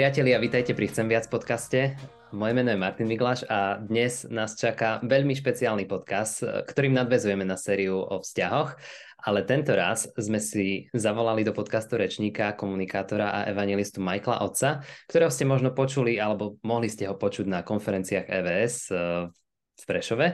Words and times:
Priatelia, 0.00 0.40
vítajte 0.40 0.72
pri 0.72 0.88
Chcem 0.88 1.12
viac 1.12 1.28
podcaste. 1.28 1.92
Moje 2.32 2.56
meno 2.56 2.72
je 2.72 2.80
Martin 2.80 3.04
Migláš 3.04 3.44
a 3.52 3.76
dnes 3.76 4.24
nás 4.32 4.56
čaká 4.56 4.96
veľmi 5.04 5.36
špeciálny 5.36 5.84
podcast, 5.84 6.40
ktorým 6.40 6.96
nadvezujeme 6.96 7.44
na 7.44 7.60
sériu 7.60 8.00
o 8.00 8.16
vzťahoch, 8.16 8.80
ale 9.28 9.44
tento 9.44 9.76
raz 9.76 10.08
sme 10.16 10.40
si 10.40 10.88
zavolali 10.96 11.44
do 11.44 11.52
podcastu 11.52 12.00
rečníka, 12.00 12.56
komunikátora 12.56 13.28
a 13.28 13.38
evangelistu 13.52 14.00
Michaela 14.00 14.40
Otca, 14.40 14.80
ktorého 15.04 15.28
ste 15.28 15.44
možno 15.44 15.76
počuli 15.76 16.16
alebo 16.16 16.56
mohli 16.64 16.88
ste 16.88 17.04
ho 17.04 17.20
počuť 17.20 17.44
na 17.44 17.60
konferenciách 17.60 18.24
EVS 18.24 18.76
eh, 18.96 19.28
v 19.52 19.84
Prešove. 19.84 20.26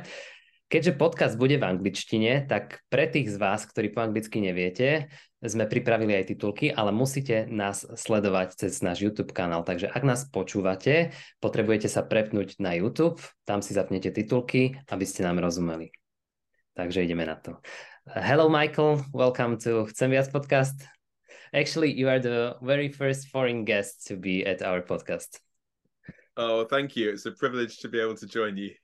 Keďže 0.66 0.98
podcast 0.98 1.38
bude 1.38 1.62
v 1.62 1.68
angličtine, 1.78 2.42
tak 2.50 2.82
pre 2.90 3.06
tých 3.06 3.30
z 3.30 3.38
vás, 3.38 3.62
ktorí 3.70 3.94
po 3.94 4.02
anglicky 4.02 4.42
neviete, 4.42 5.06
sme 5.38 5.62
pripravili 5.70 6.18
aj 6.18 6.34
titulky, 6.34 6.74
ale 6.74 6.90
musíte 6.90 7.46
nás 7.46 7.86
sledovať 7.86 8.66
cez 8.66 8.82
náš 8.82 8.98
YouTube 8.98 9.30
kanál. 9.30 9.62
Takže 9.62 9.86
ak 9.86 10.02
nás 10.02 10.26
počúvate, 10.26 11.14
potrebujete 11.38 11.86
sa 11.86 12.02
prepnúť 12.02 12.58
na 12.58 12.74
YouTube, 12.74 13.22
tam 13.46 13.62
si 13.62 13.78
zapnete 13.78 14.10
titulky, 14.10 14.74
aby 14.90 15.06
ste 15.06 15.22
nám 15.22 15.38
rozumeli. 15.38 15.94
Takže 16.74 17.06
ideme 17.06 17.30
na 17.30 17.38
to. 17.38 17.62
Hello 18.10 18.50
Michael, 18.50 19.06
welcome 19.14 19.62
to 19.62 19.86
Chcem 19.94 20.18
viac 20.18 20.34
podcast. 20.34 20.82
Actually, 21.54 21.94
you 21.94 22.10
are 22.10 22.18
the 22.18 22.58
very 22.58 22.90
first 22.90 23.30
foreign 23.30 23.62
guest 23.62 24.02
to 24.10 24.18
be 24.18 24.42
at 24.42 24.66
our 24.66 24.82
podcast. 24.82 25.38
Oh, 26.34 26.66
thank 26.66 26.98
you. 26.98 27.14
It's 27.14 27.22
a 27.22 27.30
privilege 27.30 27.78
to 27.80 27.88
be 27.88 28.02
able 28.02 28.18
to 28.18 28.26
join 28.26 28.58
you. 28.58 28.74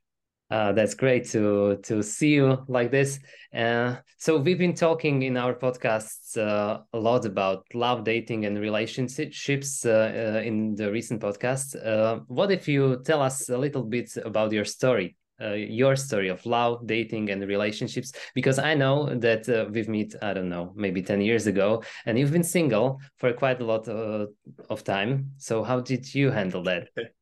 Uh, 0.53 0.71
that's 0.71 0.93
great 0.93 1.27
to 1.27 1.79
to 1.83 2.03
see 2.03 2.35
you 2.35 2.63
like 2.69 2.91
this. 2.91 3.19
Uh, 3.55 3.97
so 4.19 4.37
we've 4.37 4.59
been 4.59 4.75
talking 4.75 5.23
in 5.23 5.39
our 5.39 5.55
podcasts 5.55 6.37
uh, 6.37 6.79
a 6.93 6.99
lot 6.99 7.25
about 7.25 7.65
love, 7.73 8.05
dating, 8.05 8.45
and 8.45 8.59
relationships 8.61 9.87
uh, 9.87 10.37
uh, 10.37 10.41
in 10.41 10.75
the 10.75 10.93
recent 10.93 11.23
podcasts. 11.23 11.75
Uh, 11.75 12.21
what 12.27 12.51
if 12.51 12.69
you 12.69 13.01
tell 13.03 13.23
us 13.23 13.49
a 13.49 13.57
little 13.57 13.83
bit 13.83 14.15
about 14.27 14.53
your 14.53 14.67
story? 14.67 15.17
your 15.57 15.97
story 15.97 16.29
of 16.29 16.47
love, 16.47 16.87
dating, 16.87 17.29
and 17.31 17.43
relationships, 17.49 18.13
because 18.33 18.61
I 18.61 18.75
know 18.75 19.13
that 19.17 19.49
we've 19.73 19.89
met, 19.89 20.15
I 20.23 20.35
don't 20.35 20.49
know, 20.49 20.73
maybe 20.77 21.03
10 21.03 21.21
years 21.21 21.49
ago, 21.49 21.83
and 22.07 22.17
you've 22.17 22.31
been 22.31 22.45
single 22.45 23.01
for 23.17 23.33
quite 23.33 23.61
a 23.61 23.65
lot 23.65 23.89
of 23.89 24.85
time. 24.85 25.33
So, 25.39 25.65
how 25.65 25.81
did 25.81 26.15
you 26.15 26.31
handle 26.31 26.63
that? 26.63 26.91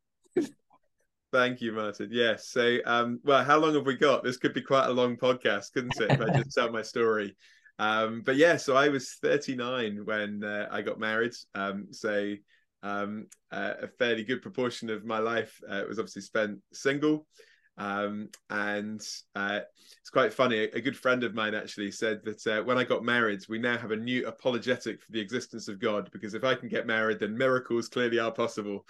Thank 1.32 1.60
you, 1.60 1.72
Martin. 1.72 2.08
Yes. 2.10 2.48
So, 2.48 2.78
um, 2.86 3.20
well, 3.22 3.44
how 3.44 3.58
long 3.58 3.74
have 3.74 3.86
we 3.86 3.96
got? 3.96 4.24
This 4.24 4.36
could 4.36 4.52
be 4.52 4.62
quite 4.62 4.86
a 4.86 4.92
long 4.92 5.16
podcast, 5.16 5.72
couldn't 5.72 6.00
it? 6.00 6.10
If 6.10 6.20
I 6.20 6.36
just 6.38 6.54
tell 6.54 6.70
my 6.70 6.82
story. 6.82 7.36
Um, 7.78 8.20
but 8.26 8.36
yeah, 8.36 8.58
so 8.58 8.76
I 8.76 8.90
was 8.90 9.14
39 9.22 10.04
when 10.04 10.44
uh, 10.44 10.68
I 10.70 10.82
got 10.82 11.00
married. 11.00 11.32
Um, 11.54 11.86
so, 11.92 12.34
um, 12.82 13.26
uh, 13.50 13.72
a 13.80 13.88
fairly 13.88 14.22
good 14.22 14.42
proportion 14.42 14.90
of 14.90 15.06
my 15.06 15.18
life 15.18 15.58
uh, 15.66 15.84
was 15.88 15.98
obviously 15.98 16.20
spent 16.20 16.58
single. 16.74 17.26
Um, 17.78 18.28
and 18.50 19.00
uh, 19.34 19.60
it's 19.98 20.10
quite 20.10 20.34
funny. 20.34 20.58
A, 20.58 20.64
a, 20.74 20.80
good 20.82 20.94
friend 20.94 21.24
of 21.24 21.34
mine 21.34 21.54
actually 21.54 21.90
said 21.90 22.20
that 22.24 22.46
uh, 22.46 22.62
when 22.64 22.76
I 22.76 22.84
got 22.84 23.02
married, 23.02 23.40
we 23.48 23.58
now 23.58 23.78
have 23.78 23.92
a 23.92 23.96
new 23.96 24.26
apologetic 24.26 25.00
for 25.00 25.12
the 25.12 25.20
existence 25.20 25.66
of 25.66 25.80
God 25.80 26.10
because 26.12 26.34
if 26.34 26.44
I 26.44 26.56
can 26.56 26.68
get 26.68 26.86
married, 26.86 27.20
then 27.20 27.34
miracles 27.34 27.88
clearly 27.88 28.18
are 28.18 28.30
possible. 28.30 28.84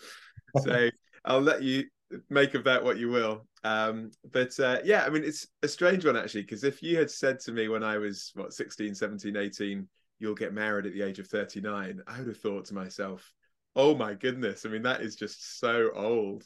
So 0.65 0.91
I'll 1.25 1.41
let 1.41 1.63
you 1.63 1.85
make 2.29 2.55
of 2.55 2.65
that 2.65 2.83
what 2.83 2.99
you 2.99 3.09
will. 3.09 3.47
Um, 3.65 4.11
but 4.33 4.59
uh, 4.59 4.79
yeah, 4.85 5.05
I 5.05 5.11
mean, 5.11 5.25
it's 5.25 5.47
a 5.63 5.69
strange 5.69 6.05
one 6.05 6.17
actually, 6.17 6.43
because 6.43 6.65
if 6.65 6.83
you 6.83 6.99
had 6.99 7.11
said 7.11 7.41
to 7.41 7.53
me 7.53 7.69
when 7.69 7.85
I 7.85 7.99
was, 7.99 8.33
what, 8.35 8.53
16, 8.53 8.95
17, 8.95 9.37
18, 9.37 9.89
you'll 10.19 10.35
get 10.35 10.55
married 10.55 10.87
at 10.87 10.93
the 10.93 11.03
age 11.03 11.19
of 11.19 11.27
39, 11.27 12.01
I 12.07 12.19
would 12.19 12.27
have 12.29 12.39
thought 12.39 12.67
to 12.67 12.75
myself, 12.75 13.33
oh 13.77 13.95
my 13.95 14.15
goodness, 14.15 14.67
I 14.67 14.69
mean, 14.69 14.83
that 14.83 15.01
is 15.01 15.17
just 15.17 15.59
so 15.59 15.91
old. 15.95 16.45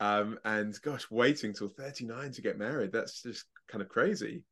Um, 0.00 0.38
and 0.44 0.76
gosh, 0.82 1.06
waiting 1.10 1.52
till 1.52 1.68
39 1.68 2.32
to 2.32 2.42
get 2.42 2.58
married, 2.58 2.92
that's 2.92 3.22
just 3.22 3.44
kind 3.68 3.82
of 3.82 3.88
crazy. 3.88 4.42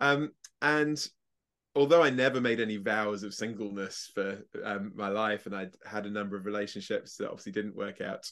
Um, 0.00 0.30
and 0.62 1.06
although 1.74 2.02
I 2.02 2.10
never 2.10 2.40
made 2.40 2.60
any 2.60 2.78
vows 2.78 3.22
of 3.22 3.34
singleness 3.34 4.10
for 4.14 4.38
um, 4.64 4.92
my 4.94 5.08
life, 5.08 5.46
and 5.46 5.54
I'd 5.54 5.74
had 5.84 6.06
a 6.06 6.10
number 6.10 6.36
of 6.36 6.46
relationships 6.46 7.16
that 7.16 7.28
obviously 7.28 7.52
didn't 7.52 7.76
work 7.76 8.00
out, 8.00 8.30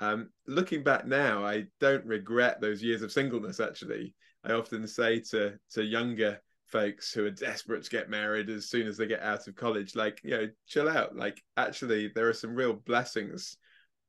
um, 0.00 0.30
looking 0.46 0.82
back 0.82 1.06
now, 1.06 1.44
I 1.44 1.66
don't 1.80 2.04
regret 2.04 2.60
those 2.60 2.82
years 2.82 3.02
of 3.02 3.12
singleness. 3.12 3.60
Actually, 3.60 4.14
I 4.44 4.52
often 4.52 4.86
say 4.86 5.20
to 5.30 5.54
to 5.72 5.84
younger 5.84 6.40
folks 6.66 7.12
who 7.12 7.24
are 7.24 7.30
desperate 7.30 7.84
to 7.84 7.90
get 7.90 8.10
married 8.10 8.50
as 8.50 8.68
soon 8.68 8.86
as 8.86 8.96
they 8.96 9.06
get 9.06 9.22
out 9.22 9.46
of 9.46 9.54
college, 9.54 9.94
like 9.94 10.20
you 10.24 10.30
know, 10.30 10.48
chill 10.66 10.88
out. 10.88 11.16
Like 11.16 11.42
actually, 11.56 12.08
there 12.08 12.28
are 12.28 12.34
some 12.34 12.54
real 12.54 12.72
blessings 12.72 13.56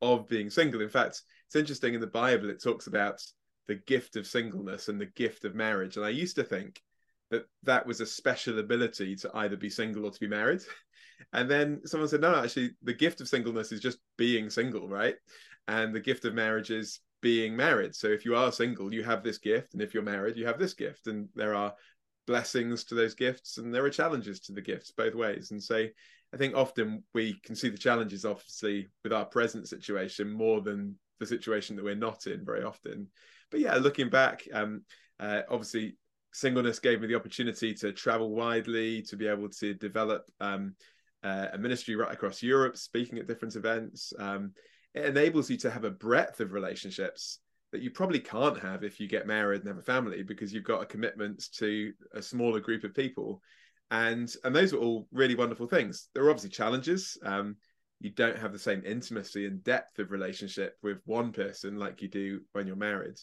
of 0.02 0.28
being 0.28 0.50
single. 0.50 0.82
In 0.82 0.90
fact, 0.90 1.22
it's 1.48 1.56
interesting 1.56 1.94
in 1.94 2.02
the 2.02 2.08
Bible 2.08 2.50
it 2.50 2.62
talks 2.62 2.88
about 2.88 3.22
the 3.68 3.76
gift 3.76 4.16
of 4.16 4.28
singleness 4.28 4.90
and 4.90 5.00
the 5.00 5.06
gift 5.06 5.46
of 5.46 5.56
marriage. 5.56 5.98
And 5.98 6.06
I 6.06 6.10
used 6.10 6.36
to 6.36 6.44
think 6.44 6.82
that 7.32 7.46
that 7.64 7.86
was 7.86 8.02
a 8.02 8.06
special 8.06 8.60
ability 8.60 9.16
to 9.18 9.32
either 9.36 9.58
be 9.58 9.70
single 9.70 10.06
or 10.06 10.12
to 10.12 10.20
be 10.20 10.28
married. 10.28 10.62
And 11.32 11.50
then 11.50 11.80
someone 11.86 12.10
said, 12.10 12.20
no, 12.20 12.32
no, 12.34 12.44
actually, 12.44 12.72
the 12.84 12.94
gift 12.94 13.22
of 13.22 13.30
singleness 13.30 13.72
is 13.72 13.80
just 13.80 14.00
being 14.18 14.50
single, 14.50 14.90
right? 14.90 15.16
And 15.68 15.94
the 15.94 16.00
gift 16.00 16.26
of 16.26 16.34
marriage 16.34 16.72
is 16.72 17.00
being 17.22 17.56
married. 17.56 17.96
So 17.96 18.08
if 18.08 18.26
you 18.26 18.36
are 18.36 18.52
single 18.52 18.94
you 18.94 19.04
have 19.04 19.24
this 19.24 19.38
gift 19.38 19.74
and 19.74 19.82
if 19.82 19.94
you're 19.94 20.04
married 20.04 20.38
you 20.38 20.46
have 20.46 20.60
this 20.60 20.74
gift. 20.74 21.08
And 21.08 21.28
there 21.36 21.56
are 21.56 21.74
blessings 22.28 22.84
to 22.86 22.96
those 22.96 23.16
gifts 23.16 23.58
and 23.58 23.74
there 23.74 23.86
are 23.86 23.90
challenges 23.90 24.40
to 24.42 24.54
the 24.54 24.62
gifts 24.62 24.92
both 24.92 25.16
ways. 25.16 25.52
And 25.52 25.62
so 25.62 25.86
i 26.34 26.38
think 26.38 26.56
often 26.56 27.04
we 27.14 27.40
can 27.46 27.56
see 27.56 27.70
the 27.70 27.78
challenges 27.78 28.26
obviously 28.26 28.90
with 29.04 29.14
our 29.14 29.26
present 29.26 29.68
situation 29.68 30.30
more 30.30 30.62
than 30.62 30.96
the 31.20 31.26
situation 31.26 31.76
that 31.76 31.86
we're 31.86 31.96
not 31.96 32.28
in 32.28 32.46
very 32.46 32.64
often. 32.64 33.08
But 33.50 33.60
yeah 33.60 33.76
looking 33.76 34.10
back 34.10 34.44
um 34.54 34.84
uh, 35.20 35.42
obviously 35.50 35.98
singleness 36.34 36.80
gave 36.80 37.00
me 37.00 37.08
the 37.08 37.16
opportunity 37.16 37.74
to 37.74 37.94
travel 37.94 38.36
widely 38.36 39.02
to 39.02 39.16
be 39.16 39.26
able 39.26 39.48
to 39.48 39.74
develop 39.74 40.26
um, 40.42 40.76
uh, 41.24 41.48
a 41.54 41.58
ministry 41.58 41.96
right 41.96 42.12
across 42.12 42.44
europe 42.44 42.76
speaking 42.76 43.18
at 43.18 43.28
different 43.28 43.56
events 43.56 44.12
um, 44.20 44.52
it 44.96 45.06
enables 45.06 45.50
you 45.50 45.58
to 45.58 45.70
have 45.70 45.84
a 45.84 45.92
breadth 45.92 46.40
of 46.40 46.54
relationships 46.54 47.40
that 47.72 47.82
you 47.82 47.92
probably 47.92 48.20
can't 48.20 48.58
have 48.58 48.84
if 48.84 49.00
you 49.00 49.08
get 49.08 49.28
married 49.28 49.60
and 49.60 49.68
have 49.68 49.78
a 49.78 49.84
family 49.84 50.24
because 50.24 50.54
you've 50.54 50.64
got 50.64 50.82
a 50.82 50.86
commitment 50.86 51.44
to 51.58 51.92
a 52.14 52.22
smaller 52.22 52.62
group 52.62 52.86
of 52.86 52.96
people. 52.96 53.42
And 53.92 54.34
and 54.46 54.56
those 54.56 54.74
are 54.74 54.78
all 54.78 55.08
really 55.12 55.36
wonderful 55.36 55.68
things. 55.68 56.08
There 56.14 56.24
are 56.24 56.30
obviously 56.30 56.52
challenges. 56.52 57.18
Um, 57.24 57.58
you 58.00 58.10
don't 58.10 58.38
have 58.38 58.54
the 58.54 58.60
same 58.60 58.84
intimacy 58.86 59.46
and 59.46 59.64
depth 59.64 60.00
of 60.00 60.12
relationship 60.12 60.78
with 60.82 61.02
one 61.06 61.34
person 61.34 61.78
like 61.78 62.02
you 62.02 62.08
do 62.08 62.42
when 62.54 62.66
you're 62.66 62.76
married. 62.78 63.20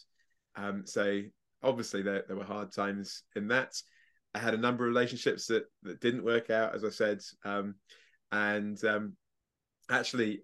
Um, 0.57 0.83
so 0.87 1.23
obviously 1.63 2.03
there, 2.03 2.25
there 2.27 2.37
were 2.37 2.45
hard 2.45 2.73
times 2.73 3.23
in 3.35 3.49
that. 3.49 3.73
I 4.35 4.39
had 4.39 4.55
a 4.55 4.59
number 4.59 4.85
of 4.85 4.89
relationships 4.89 5.47
that 5.47 5.65
that 5.85 6.01
didn't 6.01 6.25
work 6.25 6.51
out 6.51 6.75
as 6.75 6.85
i 6.85 6.91
said. 6.91 7.23
Um, 7.45 7.77
and 8.31 8.83
um, 8.85 9.17
actually 9.91 10.43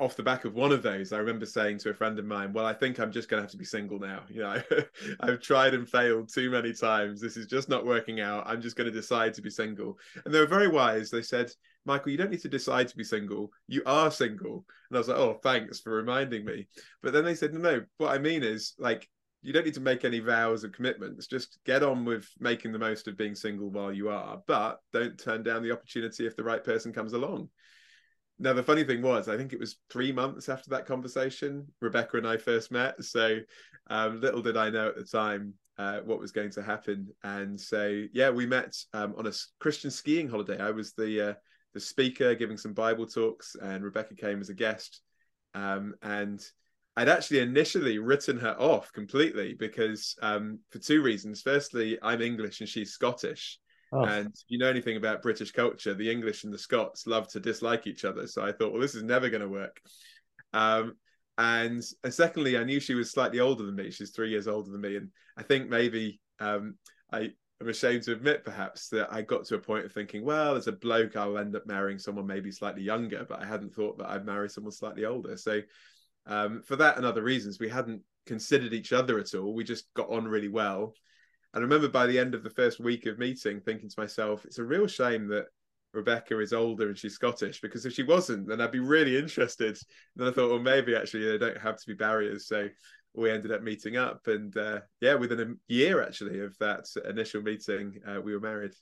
off 0.00 0.16
the 0.16 0.22
back 0.22 0.46
of 0.46 0.54
one 0.54 0.72
of 0.72 0.82
those, 0.82 1.12
I 1.12 1.18
remember 1.18 1.44
saying 1.44 1.78
to 1.78 1.90
a 1.90 1.94
friend 1.94 2.18
of 2.18 2.24
mine, 2.24 2.52
"Well, 2.54 2.64
I 2.64 2.72
think 2.72 2.98
I'm 2.98 3.12
just 3.12 3.28
going 3.28 3.38
to 3.38 3.44
have 3.44 3.50
to 3.50 3.58
be 3.58 3.66
single 3.66 3.98
now. 3.98 4.22
You 4.28 4.40
know, 4.40 4.62
I've 5.20 5.40
tried 5.40 5.74
and 5.74 5.88
failed 5.88 6.32
too 6.32 6.50
many 6.50 6.72
times. 6.72 7.20
This 7.20 7.36
is 7.36 7.46
just 7.46 7.68
not 7.68 7.84
working 7.84 8.20
out. 8.20 8.44
I'm 8.46 8.62
just 8.62 8.76
going 8.76 8.90
to 8.90 8.98
decide 8.98 9.34
to 9.34 9.42
be 9.42 9.50
single." 9.50 9.98
And 10.24 10.34
they 10.34 10.40
were 10.40 10.46
very 10.46 10.68
wise. 10.68 11.10
They 11.10 11.22
said, 11.22 11.52
"Michael, 11.84 12.12
you 12.12 12.18
don't 12.18 12.30
need 12.30 12.40
to 12.40 12.48
decide 12.48 12.88
to 12.88 12.96
be 12.96 13.04
single. 13.04 13.52
You 13.68 13.82
are 13.84 14.10
single." 14.10 14.64
And 14.88 14.96
I 14.96 14.98
was 14.98 15.08
like, 15.08 15.18
"Oh, 15.18 15.38
thanks 15.42 15.80
for 15.80 15.92
reminding 15.92 16.46
me." 16.46 16.66
But 17.02 17.12
then 17.12 17.24
they 17.24 17.34
said, 17.34 17.52
"No, 17.52 17.60
no. 17.60 17.84
What 17.98 18.12
I 18.12 18.18
mean 18.18 18.42
is, 18.42 18.74
like, 18.78 19.06
you 19.42 19.52
don't 19.52 19.66
need 19.66 19.74
to 19.74 19.80
make 19.80 20.04
any 20.04 20.20
vows 20.20 20.64
or 20.64 20.70
commitments. 20.70 21.26
Just 21.26 21.58
get 21.66 21.82
on 21.82 22.06
with 22.06 22.26
making 22.38 22.72
the 22.72 22.78
most 22.78 23.06
of 23.06 23.18
being 23.18 23.34
single 23.34 23.70
while 23.70 23.92
you 23.92 24.08
are, 24.08 24.42
but 24.46 24.80
don't 24.92 25.18
turn 25.18 25.42
down 25.42 25.62
the 25.62 25.72
opportunity 25.72 26.26
if 26.26 26.36
the 26.36 26.44
right 26.44 26.64
person 26.64 26.92
comes 26.92 27.12
along." 27.12 27.50
Now 28.40 28.54
the 28.54 28.62
funny 28.62 28.84
thing 28.84 29.02
was, 29.02 29.28
I 29.28 29.36
think 29.36 29.52
it 29.52 29.60
was 29.60 29.76
three 29.90 30.12
months 30.12 30.48
after 30.48 30.70
that 30.70 30.86
conversation, 30.86 31.66
Rebecca 31.80 32.16
and 32.16 32.26
I 32.26 32.38
first 32.38 32.72
met. 32.72 33.04
So 33.04 33.38
um, 33.88 34.20
little 34.20 34.40
did 34.40 34.56
I 34.56 34.70
know 34.70 34.88
at 34.88 34.96
the 34.96 35.04
time 35.04 35.52
uh, 35.78 36.00
what 36.00 36.18
was 36.18 36.32
going 36.32 36.50
to 36.52 36.62
happen. 36.62 37.08
And 37.22 37.60
so 37.60 38.04
yeah, 38.12 38.30
we 38.30 38.46
met 38.46 38.74
um, 38.94 39.14
on 39.18 39.26
a 39.26 39.32
Christian 39.60 39.90
skiing 39.90 40.28
holiday. 40.28 40.58
I 40.58 40.70
was 40.70 40.94
the 40.94 41.30
uh, 41.30 41.34
the 41.74 41.80
speaker 41.80 42.34
giving 42.34 42.56
some 42.56 42.72
Bible 42.72 43.06
talks, 43.06 43.56
and 43.60 43.84
Rebecca 43.84 44.14
came 44.14 44.40
as 44.40 44.48
a 44.48 44.54
guest. 44.54 45.02
Um, 45.54 45.94
and 46.02 46.42
I'd 46.96 47.08
actually 47.08 47.40
initially 47.40 47.98
written 47.98 48.38
her 48.38 48.56
off 48.58 48.92
completely 48.92 49.54
because 49.54 50.16
um, 50.22 50.60
for 50.70 50.78
two 50.78 51.02
reasons. 51.02 51.42
Firstly, 51.42 51.98
I'm 52.02 52.22
English 52.22 52.60
and 52.60 52.68
she's 52.68 52.92
Scottish. 52.92 53.58
Oh. 53.92 54.04
And 54.04 54.32
you 54.48 54.58
know 54.58 54.68
anything 54.68 54.96
about 54.96 55.22
British 55.22 55.50
culture, 55.50 55.94
the 55.94 56.10
English 56.10 56.44
and 56.44 56.52
the 56.52 56.58
Scots 56.58 57.06
love 57.06 57.28
to 57.28 57.40
dislike 57.40 57.86
each 57.86 58.04
other. 58.04 58.26
So 58.26 58.44
I 58.44 58.52
thought, 58.52 58.72
well, 58.72 58.80
this 58.80 58.94
is 58.94 59.02
never 59.02 59.28
going 59.28 59.42
to 59.42 59.48
work. 59.48 59.80
Um, 60.52 60.94
and, 61.38 61.82
and 62.04 62.14
secondly, 62.14 62.56
I 62.56 62.64
knew 62.64 62.80
she 62.80 62.94
was 62.94 63.10
slightly 63.10 63.40
older 63.40 63.64
than 63.64 63.74
me. 63.74 63.90
She's 63.90 64.10
three 64.10 64.30
years 64.30 64.46
older 64.46 64.70
than 64.70 64.80
me, 64.80 64.96
and 64.96 65.08
I 65.36 65.42
think 65.42 65.68
maybe 65.68 66.20
um, 66.38 66.74
I 67.12 67.30
I'm 67.60 67.68
ashamed 67.68 68.04
to 68.04 68.12
admit, 68.12 68.44
perhaps, 68.44 68.88
that 68.88 69.12
I 69.12 69.20
got 69.20 69.44
to 69.46 69.56
a 69.56 69.60
point 69.60 69.84
of 69.84 69.92
thinking, 69.92 70.24
well, 70.24 70.56
as 70.56 70.66
a 70.66 70.72
bloke, 70.72 71.14
I'll 71.14 71.36
end 71.36 71.54
up 71.54 71.66
marrying 71.66 71.98
someone 71.98 72.26
maybe 72.26 72.50
slightly 72.50 72.82
younger, 72.82 73.26
but 73.28 73.42
I 73.42 73.46
hadn't 73.46 73.74
thought 73.74 73.98
that 73.98 74.08
I'd 74.08 74.24
marry 74.24 74.48
someone 74.48 74.72
slightly 74.72 75.04
older. 75.04 75.36
So, 75.36 75.60
um, 76.26 76.62
for 76.62 76.76
that 76.76 76.96
and 76.96 77.04
other 77.04 77.22
reasons, 77.22 77.58
we 77.60 77.68
hadn't 77.68 78.02
considered 78.24 78.72
each 78.72 78.94
other 78.94 79.18
at 79.18 79.34
all. 79.34 79.54
We 79.54 79.64
just 79.64 79.92
got 79.92 80.08
on 80.08 80.26
really 80.26 80.48
well. 80.48 80.94
And 81.52 81.62
I 81.62 81.64
remember 81.64 81.88
by 81.88 82.06
the 82.06 82.18
end 82.18 82.34
of 82.34 82.42
the 82.42 82.50
first 82.50 82.80
week 82.80 83.06
of 83.06 83.18
meeting, 83.18 83.60
thinking 83.60 83.88
to 83.88 84.00
myself, 84.00 84.44
it's 84.44 84.58
a 84.58 84.64
real 84.64 84.86
shame 84.86 85.26
that 85.28 85.46
Rebecca 85.92 86.38
is 86.38 86.52
older 86.52 86.88
and 86.88 86.96
she's 86.96 87.14
Scottish 87.14 87.60
because 87.60 87.84
if 87.84 87.92
she 87.92 88.04
wasn't, 88.04 88.46
then 88.46 88.60
I'd 88.60 88.70
be 88.70 88.78
really 88.78 89.18
interested. 89.18 89.76
And 89.76 89.78
then 90.16 90.28
I 90.28 90.30
thought, 90.30 90.50
well, 90.50 90.60
maybe 90.60 90.94
actually 90.94 91.24
there 91.24 91.38
don't 91.38 91.60
have 91.60 91.76
to 91.78 91.86
be 91.86 91.94
barriers. 91.94 92.46
So 92.46 92.68
we 93.14 93.30
ended 93.30 93.52
up 93.52 93.62
meeting 93.62 93.96
up, 93.96 94.26
and 94.26 94.56
uh, 94.56 94.80
yeah, 95.00 95.14
within 95.14 95.40
a 95.40 95.72
year 95.72 96.02
actually 96.02 96.40
of 96.40 96.56
that 96.58 96.86
initial 97.08 97.42
meeting, 97.42 97.98
uh, 98.06 98.20
we 98.20 98.32
were 98.32 98.40
married. 98.40 98.72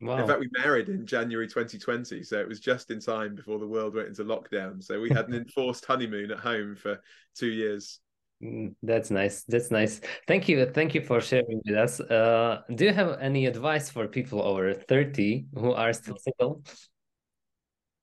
Wow. 0.00 0.18
In 0.18 0.26
fact, 0.26 0.40
we 0.40 0.48
married 0.52 0.88
in 0.88 1.06
January 1.06 1.46
2020, 1.46 2.22
so 2.22 2.38
it 2.38 2.48
was 2.48 2.60
just 2.60 2.90
in 2.90 3.00
time 3.00 3.34
before 3.34 3.58
the 3.58 3.66
world 3.66 3.94
went 3.94 4.08
into 4.08 4.24
lockdown. 4.24 4.82
So 4.82 5.00
we 5.00 5.10
had 5.10 5.28
an 5.28 5.34
enforced 5.46 5.84
honeymoon 5.86 6.30
at 6.30 6.38
home 6.38 6.76
for 6.76 7.00
two 7.34 7.48
years. 7.48 8.00
Mm, 8.42 8.74
that's 8.82 9.10
nice. 9.10 9.44
That's 9.44 9.70
nice. 9.70 10.00
Thank 10.26 10.48
you. 10.48 10.66
Thank 10.66 10.94
you 10.94 11.00
for 11.00 11.20
sharing 11.20 11.62
with 11.64 11.76
us. 11.76 12.00
Uh, 12.00 12.62
do 12.74 12.84
you 12.84 12.92
have 12.92 13.18
any 13.20 13.46
advice 13.46 13.90
for 13.90 14.06
people 14.06 14.42
over 14.42 14.74
30 14.74 15.46
who 15.54 15.72
are 15.72 15.92
still 15.92 16.16
single? 16.18 16.62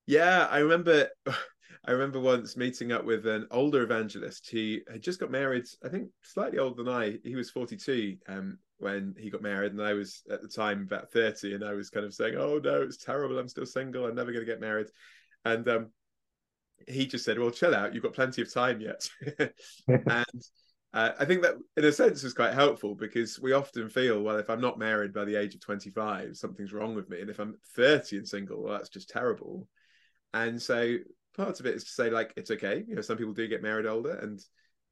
Yeah, 0.06 0.48
I 0.50 0.58
remember 0.58 1.08
I 1.86 1.90
remember 1.92 2.18
once 2.18 2.56
meeting 2.56 2.92
up 2.92 3.04
with 3.04 3.26
an 3.26 3.46
older 3.50 3.82
evangelist. 3.82 4.48
He 4.48 4.80
had 4.90 5.02
just 5.02 5.20
got 5.20 5.30
married, 5.30 5.66
I 5.84 5.88
think 5.90 6.08
slightly 6.22 6.58
older 6.58 6.82
than 6.82 6.92
I. 6.92 7.18
He 7.22 7.36
was 7.36 7.50
42 7.50 8.16
um, 8.26 8.58
when 8.78 9.14
he 9.18 9.28
got 9.30 9.42
married, 9.42 9.72
and 9.72 9.82
I 9.82 9.92
was 9.92 10.22
at 10.30 10.40
the 10.40 10.48
time 10.48 10.82
about 10.82 11.12
30, 11.12 11.54
and 11.54 11.62
I 11.62 11.74
was 11.74 11.90
kind 11.90 12.06
of 12.06 12.14
saying, 12.14 12.36
Oh 12.36 12.58
no, 12.58 12.82
it's 12.82 12.96
terrible. 12.96 13.38
I'm 13.38 13.48
still 13.48 13.66
single. 13.66 14.06
I'm 14.06 14.14
never 14.14 14.32
going 14.32 14.44
to 14.44 14.50
get 14.50 14.60
married. 14.60 14.86
And 15.44 15.68
um, 15.68 15.90
he 16.88 17.06
just 17.06 17.24
said, 17.24 17.38
"Well, 17.38 17.50
chill 17.50 17.74
out. 17.74 17.94
You've 17.94 18.02
got 18.02 18.14
plenty 18.14 18.42
of 18.42 18.52
time 18.52 18.80
yet." 18.80 19.08
and 19.88 20.42
uh, 20.94 21.10
I 21.18 21.24
think 21.24 21.42
that, 21.42 21.56
in 21.76 21.84
a 21.84 21.92
sense, 21.92 22.22
was 22.22 22.34
quite 22.34 22.54
helpful 22.54 22.94
because 22.94 23.40
we 23.40 23.52
often 23.52 23.88
feel, 23.88 24.22
well, 24.22 24.36
if 24.36 24.48
I'm 24.48 24.60
not 24.60 24.78
married 24.78 25.12
by 25.12 25.24
the 25.24 25.34
age 25.34 25.54
of 25.54 25.60
25, 25.60 26.36
something's 26.36 26.72
wrong 26.72 26.94
with 26.94 27.08
me, 27.08 27.20
and 27.20 27.28
if 27.28 27.40
I'm 27.40 27.56
30 27.74 28.18
and 28.18 28.28
single, 28.28 28.62
well, 28.62 28.74
that's 28.74 28.90
just 28.90 29.10
terrible. 29.10 29.68
And 30.32 30.60
so, 30.62 30.96
part 31.36 31.58
of 31.58 31.66
it 31.66 31.74
is 31.74 31.84
to 31.84 31.90
say, 31.90 32.10
like, 32.10 32.32
it's 32.36 32.52
okay. 32.52 32.84
You 32.86 32.94
know, 32.94 33.02
some 33.02 33.16
people 33.16 33.32
do 33.32 33.48
get 33.48 33.62
married 33.62 33.86
older, 33.86 34.14
and 34.14 34.40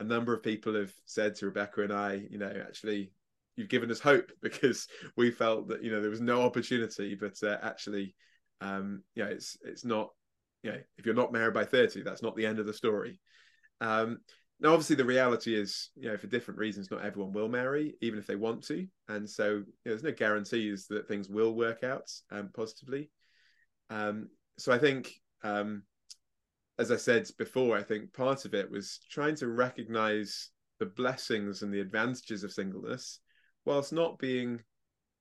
a 0.00 0.04
number 0.04 0.34
of 0.34 0.42
people 0.42 0.74
have 0.74 0.92
said 1.04 1.36
to 1.36 1.46
Rebecca 1.46 1.82
and 1.82 1.92
I, 1.92 2.26
you 2.28 2.38
know, 2.38 2.52
actually, 2.66 3.12
you've 3.56 3.68
given 3.68 3.90
us 3.90 4.00
hope 4.00 4.32
because 4.42 4.88
we 5.16 5.30
felt 5.30 5.68
that 5.68 5.84
you 5.84 5.90
know 5.92 6.00
there 6.00 6.10
was 6.10 6.20
no 6.20 6.42
opportunity, 6.42 7.14
but 7.14 7.40
uh, 7.44 7.58
actually, 7.62 8.14
um, 8.60 9.02
you 9.14 9.24
know, 9.24 9.30
it's 9.30 9.56
it's 9.64 9.84
not 9.84 10.10
know, 10.70 10.78
if 10.96 11.06
you're 11.06 11.14
not 11.14 11.32
married 11.32 11.54
by 11.54 11.64
30, 11.64 12.02
that's 12.02 12.22
not 12.22 12.36
the 12.36 12.46
end 12.46 12.58
of 12.58 12.66
the 12.66 12.72
story. 12.72 13.18
Um, 13.80 14.18
now, 14.60 14.70
obviously, 14.70 14.94
the 14.94 15.04
reality 15.04 15.56
is, 15.56 15.90
you 15.96 16.08
know, 16.08 16.16
for 16.16 16.28
different 16.28 16.60
reasons, 16.60 16.88
not 16.90 17.04
everyone 17.04 17.32
will 17.32 17.48
marry, 17.48 17.96
even 18.00 18.18
if 18.18 18.28
they 18.28 18.36
want 18.36 18.62
to. 18.68 18.86
And 19.08 19.28
so, 19.28 19.48
you 19.48 19.56
know, 19.56 19.64
there's 19.84 20.04
no 20.04 20.12
guarantees 20.12 20.86
that 20.86 21.08
things 21.08 21.28
will 21.28 21.56
work 21.56 21.82
out 21.82 22.08
um, 22.30 22.50
positively. 22.54 23.10
Um, 23.90 24.28
so 24.58 24.72
I 24.72 24.78
think, 24.78 25.12
um, 25.42 25.82
as 26.78 26.92
I 26.92 26.96
said 26.96 27.28
before, 27.38 27.76
I 27.76 27.82
think 27.82 28.12
part 28.12 28.44
of 28.44 28.54
it 28.54 28.70
was 28.70 29.00
trying 29.10 29.34
to 29.36 29.48
recognize 29.48 30.50
the 30.78 30.86
blessings 30.86 31.62
and 31.62 31.72
the 31.72 31.80
advantages 31.80 32.44
of 32.44 32.52
singleness 32.52 33.18
whilst 33.64 33.92
not 33.92 34.18
being 34.18 34.60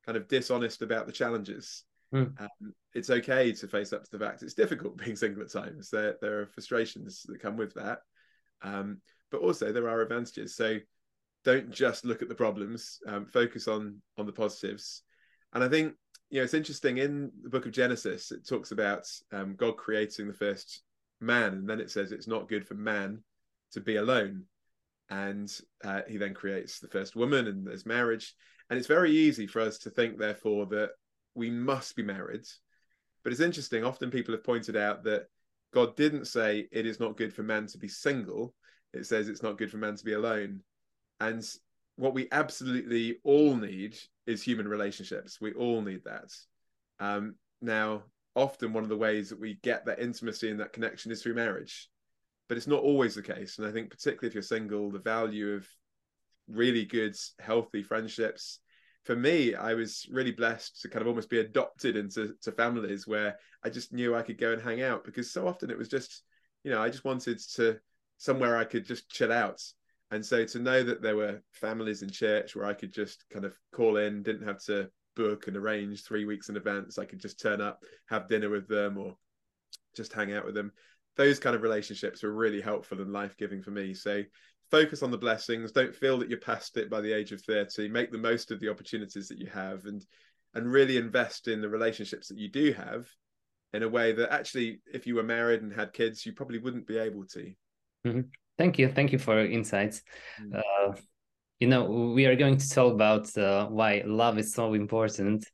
kind 0.05 0.17
of 0.17 0.27
dishonest 0.27 0.81
about 0.81 1.07
the 1.07 1.11
challenges. 1.11 1.83
Mm. 2.13 2.39
Um, 2.41 2.73
it's 2.93 3.09
okay 3.09 3.53
to 3.53 3.67
face 3.67 3.93
up 3.93 4.03
to 4.03 4.11
the 4.11 4.19
fact 4.19 4.43
it's 4.43 4.53
difficult 4.53 4.97
being 5.03 5.15
single 5.15 5.43
at 5.43 5.51
times. 5.51 5.89
There, 5.89 6.17
there 6.21 6.41
are 6.41 6.47
frustrations 6.47 7.23
that 7.27 7.41
come 7.41 7.57
with 7.57 7.73
that, 7.75 7.99
um, 8.61 9.01
but 9.31 9.41
also 9.41 9.71
there 9.71 9.89
are 9.89 10.01
advantages. 10.01 10.55
So 10.55 10.77
don't 11.43 11.71
just 11.71 12.05
look 12.05 12.21
at 12.21 12.29
the 12.29 12.35
problems. 12.35 12.99
Um, 13.07 13.25
focus 13.25 13.67
on 13.67 14.01
on 14.17 14.25
the 14.25 14.33
positives. 14.33 15.03
And 15.53 15.63
I 15.63 15.69
think 15.69 15.93
you 16.29 16.39
know 16.39 16.43
it's 16.43 16.53
interesting 16.53 16.97
in 16.97 17.31
the 17.43 17.49
book 17.49 17.65
of 17.65 17.71
Genesis. 17.71 18.31
It 18.31 18.47
talks 18.47 18.71
about 18.71 19.07
um, 19.31 19.55
God 19.55 19.77
creating 19.77 20.27
the 20.27 20.33
first 20.33 20.81
man, 21.19 21.53
and 21.53 21.69
then 21.69 21.79
it 21.79 21.91
says 21.91 22.11
it's 22.11 22.27
not 22.27 22.49
good 22.49 22.67
for 22.67 22.73
man 22.73 23.23
to 23.73 23.79
be 23.79 23.95
alone. 23.95 24.43
And 25.09 25.53
uh, 25.83 26.01
he 26.07 26.17
then 26.17 26.33
creates 26.33 26.79
the 26.79 26.87
first 26.87 27.15
woman, 27.15 27.47
and 27.47 27.67
there's 27.67 27.85
marriage. 27.85 28.33
And 28.69 28.77
it's 28.77 28.87
very 28.87 29.11
easy 29.11 29.47
for 29.47 29.59
us 29.59 29.77
to 29.79 29.89
think, 29.89 30.17
therefore, 30.17 30.65
that 30.67 30.91
we 31.35 31.49
must 31.49 31.95
be 31.95 32.03
married. 32.03 32.45
But 33.23 33.31
it's 33.31 33.41
interesting, 33.41 33.83
often 33.83 34.11
people 34.11 34.33
have 34.33 34.43
pointed 34.43 34.75
out 34.75 35.03
that 35.03 35.27
God 35.73 35.95
didn't 35.95 36.25
say 36.25 36.67
it 36.71 36.85
is 36.85 36.99
not 36.99 37.17
good 37.17 37.33
for 37.33 37.43
man 37.43 37.67
to 37.67 37.77
be 37.77 37.87
single, 37.87 38.53
it 38.93 39.05
says 39.05 39.29
it's 39.29 39.43
not 39.43 39.57
good 39.57 39.71
for 39.71 39.77
man 39.77 39.95
to 39.95 40.03
be 40.03 40.13
alone. 40.13 40.61
And 41.19 41.47
what 41.95 42.13
we 42.13 42.27
absolutely 42.31 43.19
all 43.23 43.55
need 43.55 43.97
is 44.25 44.41
human 44.41 44.67
relationships. 44.67 45.39
We 45.39 45.53
all 45.53 45.81
need 45.81 46.03
that. 46.05 46.33
Um, 46.99 47.35
now, 47.61 48.03
often 48.35 48.73
one 48.73 48.83
of 48.83 48.89
the 48.89 48.97
ways 48.97 49.29
that 49.29 49.39
we 49.39 49.59
get 49.61 49.85
that 49.85 49.99
intimacy 49.99 50.49
and 50.49 50.59
that 50.59 50.73
connection 50.73 51.11
is 51.11 51.21
through 51.21 51.35
marriage, 51.35 51.89
but 52.49 52.57
it's 52.57 52.67
not 52.67 52.81
always 52.81 53.15
the 53.15 53.21
case. 53.21 53.57
And 53.57 53.67
I 53.67 53.71
think, 53.71 53.91
particularly 53.91 54.27
if 54.27 54.33
you're 54.33 54.41
single, 54.41 54.89
the 54.89 54.99
value 54.99 55.53
of 55.53 55.67
really 56.47 56.85
good, 56.85 57.15
healthy 57.39 57.83
friendships 57.83 58.59
for 59.03 59.15
me, 59.15 59.55
I 59.55 59.73
was 59.73 60.07
really 60.11 60.31
blessed 60.31 60.81
to 60.81 60.89
kind 60.89 61.01
of 61.01 61.07
almost 61.07 61.29
be 61.29 61.39
adopted 61.39 61.95
into 61.95 62.35
to 62.43 62.51
families 62.51 63.07
where 63.07 63.37
I 63.63 63.69
just 63.69 63.93
knew 63.93 64.15
I 64.15 64.21
could 64.21 64.37
go 64.37 64.53
and 64.53 64.61
hang 64.61 64.81
out 64.81 65.03
because 65.03 65.31
so 65.31 65.47
often 65.47 65.71
it 65.71 65.77
was 65.77 65.89
just, 65.89 66.23
you 66.63 66.71
know, 66.71 66.81
I 66.81 66.89
just 66.89 67.05
wanted 67.05 67.39
to 67.55 67.79
somewhere 68.17 68.57
I 68.57 68.63
could 68.63 68.85
just 68.85 69.09
chill 69.09 69.31
out. 69.31 69.61
And 70.11 70.23
so 70.23 70.45
to 70.45 70.59
know 70.59 70.83
that 70.83 71.01
there 71.01 71.15
were 71.15 71.41
families 71.53 72.03
in 72.03 72.09
church 72.09 72.55
where 72.55 72.65
I 72.65 72.73
could 72.73 72.93
just 72.93 73.25
kind 73.31 73.45
of 73.45 73.55
call 73.73 73.97
in, 73.97 74.23
didn't 74.23 74.47
have 74.47 74.61
to 74.65 74.89
book 75.15 75.47
and 75.47 75.57
arrange 75.57 76.03
three 76.03 76.25
weeks 76.25 76.49
in 76.49 76.57
advance. 76.57 76.99
I 76.99 77.05
could 77.05 77.19
just 77.19 77.39
turn 77.39 77.61
up, 77.61 77.83
have 78.09 78.27
dinner 78.27 78.49
with 78.49 78.67
them 78.67 78.97
or 78.97 79.15
just 79.95 80.13
hang 80.13 80.33
out 80.33 80.45
with 80.45 80.53
them. 80.53 80.71
Those 81.17 81.39
kind 81.39 81.55
of 81.55 81.61
relationships 81.61 82.23
were 82.23 82.33
really 82.33 82.61
helpful 82.61 83.01
and 83.01 83.11
life 83.11 83.35
giving 83.37 83.61
for 83.61 83.71
me. 83.71 83.93
So 83.93 84.23
focus 84.71 85.03
on 85.03 85.11
the 85.11 85.17
blessings 85.17 85.71
don't 85.71 85.95
feel 85.95 86.17
that 86.17 86.29
you're 86.29 86.39
past 86.39 86.77
it 86.77 86.89
by 86.89 87.01
the 87.01 87.11
age 87.11 87.31
of 87.31 87.41
30 87.41 87.89
make 87.89 88.11
the 88.11 88.17
most 88.17 88.51
of 88.51 88.59
the 88.59 88.69
opportunities 88.69 89.27
that 89.27 89.37
you 89.37 89.47
have 89.47 89.85
and 89.85 90.05
and 90.53 90.71
really 90.71 90.97
invest 90.97 91.47
in 91.47 91.61
the 91.61 91.69
relationships 91.69 92.27
that 92.29 92.37
you 92.37 92.49
do 92.49 92.73
have 92.73 93.07
in 93.73 93.83
a 93.83 93.89
way 93.89 94.11
that 94.11 94.33
actually 94.33 94.81
if 94.93 95.05
you 95.05 95.15
were 95.15 95.23
married 95.23 95.61
and 95.61 95.73
had 95.73 95.93
kids 95.93 96.25
you 96.25 96.33
probably 96.33 96.57
wouldn't 96.57 96.87
be 96.87 96.97
able 96.97 97.25
to 97.25 97.53
mm-hmm. 98.05 98.21
thank 98.57 98.79
you 98.79 98.89
thank 98.89 99.11
you 99.11 99.19
for 99.19 99.35
your 99.35 99.51
insights 99.51 100.01
mm-hmm. 100.41 100.55
uh, 100.57 100.95
you 101.59 101.67
know 101.67 101.83
we 102.15 102.25
are 102.25 102.35
going 102.35 102.57
to 102.57 102.69
talk 102.69 102.93
about 102.93 103.37
uh, 103.37 103.67
why 103.67 104.01
love 104.05 104.37
is 104.37 104.53
so 104.53 104.73
important 104.73 105.45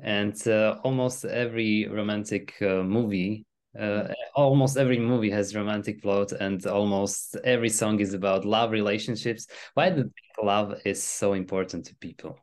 and 0.00 0.48
uh, 0.48 0.78
almost 0.82 1.24
every 1.24 1.86
romantic 1.88 2.54
uh, 2.62 2.82
movie 2.82 3.44
uh, 3.78 4.08
almost 4.34 4.76
every 4.76 4.98
movie 4.98 5.30
has 5.30 5.54
romantic 5.54 6.02
plot 6.02 6.32
and 6.32 6.64
almost 6.66 7.36
every 7.44 7.68
song 7.68 8.00
is 8.00 8.14
about 8.14 8.44
love 8.44 8.70
relationships. 8.70 9.46
Why 9.74 9.90
do 9.90 10.10
love 10.42 10.80
is 10.84 11.02
so 11.02 11.32
important 11.32 11.86
to 11.86 11.94
people? 11.96 12.38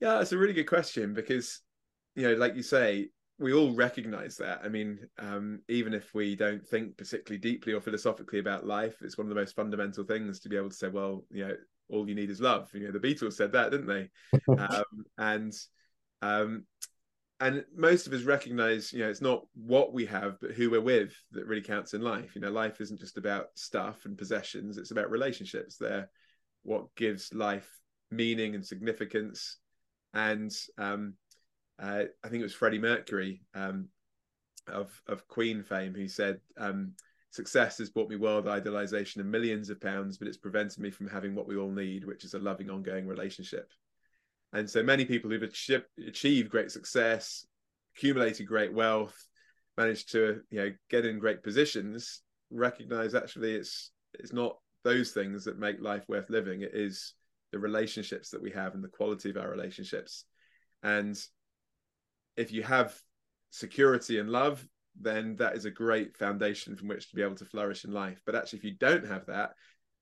Yeah 0.00 0.20
it's 0.20 0.32
a 0.32 0.38
really 0.38 0.52
good 0.52 0.68
question 0.68 1.14
because 1.14 1.60
you 2.14 2.22
know 2.28 2.34
like 2.34 2.54
you 2.54 2.62
say 2.62 3.08
we 3.40 3.52
all 3.52 3.74
recognize 3.74 4.36
that. 4.36 4.60
I 4.64 4.68
mean 4.68 5.00
um, 5.18 5.60
even 5.68 5.94
if 5.94 6.14
we 6.14 6.36
don't 6.36 6.64
think 6.66 6.96
particularly 6.96 7.40
deeply 7.40 7.72
or 7.72 7.80
philosophically 7.80 8.38
about 8.38 8.66
life 8.66 8.96
it's 9.00 9.18
one 9.18 9.26
of 9.26 9.30
the 9.30 9.40
most 9.40 9.56
fundamental 9.56 10.04
things 10.04 10.40
to 10.40 10.48
be 10.48 10.56
able 10.56 10.70
to 10.70 10.76
say 10.76 10.88
well 10.88 11.24
you 11.30 11.46
know 11.46 11.54
all 11.90 12.08
you 12.08 12.14
need 12.14 12.30
is 12.30 12.40
love. 12.40 12.68
You 12.72 12.86
know 12.86 12.92
the 12.92 12.98
beatles 13.00 13.34
said 13.34 13.52
that 13.52 13.70
didn't 13.70 13.86
they? 13.86 14.10
Um, 14.58 15.04
and 15.16 15.52
um, 16.22 16.64
and 17.40 17.64
most 17.74 18.06
of 18.06 18.12
us 18.12 18.22
recognize 18.22 18.92
you 18.92 19.00
know 19.00 19.08
it's 19.08 19.20
not 19.20 19.46
what 19.54 19.92
we 19.92 20.06
have 20.06 20.40
but 20.40 20.52
who 20.52 20.70
we're 20.70 20.80
with 20.80 21.14
that 21.32 21.46
really 21.46 21.62
counts 21.62 21.94
in 21.94 22.02
life. 22.02 22.34
You 22.34 22.40
know 22.40 22.50
life 22.50 22.80
isn't 22.80 23.00
just 23.00 23.18
about 23.18 23.46
stuff 23.54 24.04
and 24.04 24.18
possessions. 24.18 24.78
It's 24.78 24.90
about 24.90 25.10
relationships. 25.10 25.76
They're 25.76 26.10
what 26.62 26.94
gives 26.96 27.32
life 27.32 27.68
meaning 28.10 28.54
and 28.54 28.64
significance. 28.64 29.58
And 30.14 30.50
um, 30.78 31.14
uh, 31.80 32.04
i 32.24 32.28
think 32.28 32.40
it 32.40 32.44
was 32.44 32.54
freddie 32.54 32.78
mercury 32.78 33.40
um, 33.54 33.88
of 34.66 34.90
of 35.06 35.26
queen 35.28 35.62
fame 35.62 35.94
who 35.94 36.08
said 36.08 36.40
um, 36.58 36.92
success 37.30 37.78
has 37.78 37.90
brought 37.90 38.08
me 38.08 38.16
world 38.16 38.46
idolization 38.46 39.16
and 39.18 39.30
millions 39.30 39.70
of 39.70 39.80
pounds 39.80 40.18
but 40.18 40.28
it's 40.28 40.36
prevented 40.36 40.78
me 40.78 40.90
from 40.90 41.08
having 41.08 41.34
what 41.34 41.46
we 41.46 41.56
all 41.56 41.70
need 41.70 42.04
which 42.04 42.24
is 42.24 42.34
a 42.34 42.38
loving 42.38 42.70
ongoing 42.70 43.06
relationship 43.06 43.70
and 44.52 44.68
so 44.68 44.82
many 44.82 45.04
people 45.04 45.30
who've 45.30 45.50
achieved 46.06 46.50
great 46.50 46.70
success, 46.70 47.46
accumulated 47.96 48.46
great 48.46 48.72
wealth, 48.72 49.16
managed 49.76 50.12
to 50.12 50.40
you 50.50 50.60
know 50.60 50.70
get 50.90 51.04
in 51.04 51.18
great 51.18 51.42
positions, 51.42 52.22
recognize 52.50 53.14
actually 53.14 53.54
it's 53.54 53.90
it's 54.14 54.32
not 54.32 54.56
those 54.84 55.12
things 55.12 55.44
that 55.44 55.58
make 55.58 55.80
life 55.80 56.04
worth 56.08 56.30
living. 56.30 56.62
It 56.62 56.72
is 56.74 57.14
the 57.52 57.58
relationships 57.58 58.30
that 58.30 58.42
we 58.42 58.50
have 58.52 58.74
and 58.74 58.82
the 58.82 58.88
quality 58.88 59.30
of 59.30 59.36
our 59.36 59.50
relationships. 59.50 60.24
And 60.82 61.18
if 62.36 62.52
you 62.52 62.62
have 62.62 62.98
security 63.50 64.18
and 64.18 64.30
love, 64.30 64.66
then 65.00 65.36
that 65.36 65.56
is 65.56 65.64
a 65.64 65.70
great 65.70 66.16
foundation 66.16 66.76
from 66.76 66.88
which 66.88 67.10
to 67.10 67.16
be 67.16 67.22
able 67.22 67.36
to 67.36 67.44
flourish 67.44 67.84
in 67.84 67.92
life. 67.92 68.20
But 68.24 68.34
actually, 68.34 68.60
if 68.60 68.64
you 68.64 68.76
don't 68.78 69.06
have 69.06 69.26
that, 69.26 69.50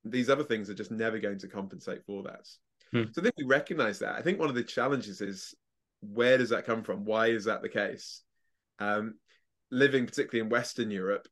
these 0.04 0.30
other 0.30 0.44
things 0.44 0.70
are 0.70 0.74
just 0.74 0.90
never 0.90 1.18
going 1.18 1.38
to 1.40 1.48
compensate 1.48 2.04
for 2.06 2.22
that. 2.24 2.46
Hmm. 2.92 3.04
So 3.12 3.20
I 3.20 3.24
think 3.24 3.34
we 3.36 3.44
recognize 3.44 3.98
that. 4.00 4.14
I 4.14 4.22
think 4.22 4.38
one 4.38 4.48
of 4.48 4.54
the 4.54 4.62
challenges 4.62 5.20
is 5.20 5.54
where 6.00 6.38
does 6.38 6.50
that 6.50 6.66
come 6.66 6.82
from? 6.82 7.04
Why 7.04 7.28
is 7.28 7.44
that 7.44 7.62
the 7.62 7.68
case? 7.68 8.22
Um, 8.78 9.14
living 9.70 10.06
particularly 10.06 10.44
in 10.44 10.50
Western 10.50 10.90
Europe, 10.90 11.28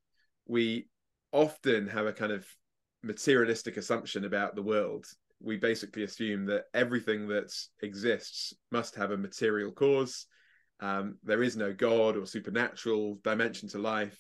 we 0.47 0.89
often 1.33 1.89
have 1.89 2.07
a 2.07 2.13
kind 2.13 2.33
of 2.33 2.47
materialistic 3.03 3.77
assumption 3.77 4.25
about 4.25 4.55
the 4.55 4.63
world. 4.63 5.07
We 5.41 5.57
basically 5.57 6.05
assume 6.05 6.47
that 6.47 6.65
everything 6.73 7.29
that 7.29 7.53
exists 7.83 8.55
must 8.71 8.95
have 8.97 9.11
a 9.11 9.17
material 9.17 9.73
cause. 9.73 10.27
Um, 10.81 11.19
there 11.23 11.43
is 11.43 11.57
no 11.57 11.73
God 11.73 12.17
or 12.17 12.27
supernatural 12.27 13.19
dimension 13.23 13.69
to 13.71 13.79
life. 13.79 14.19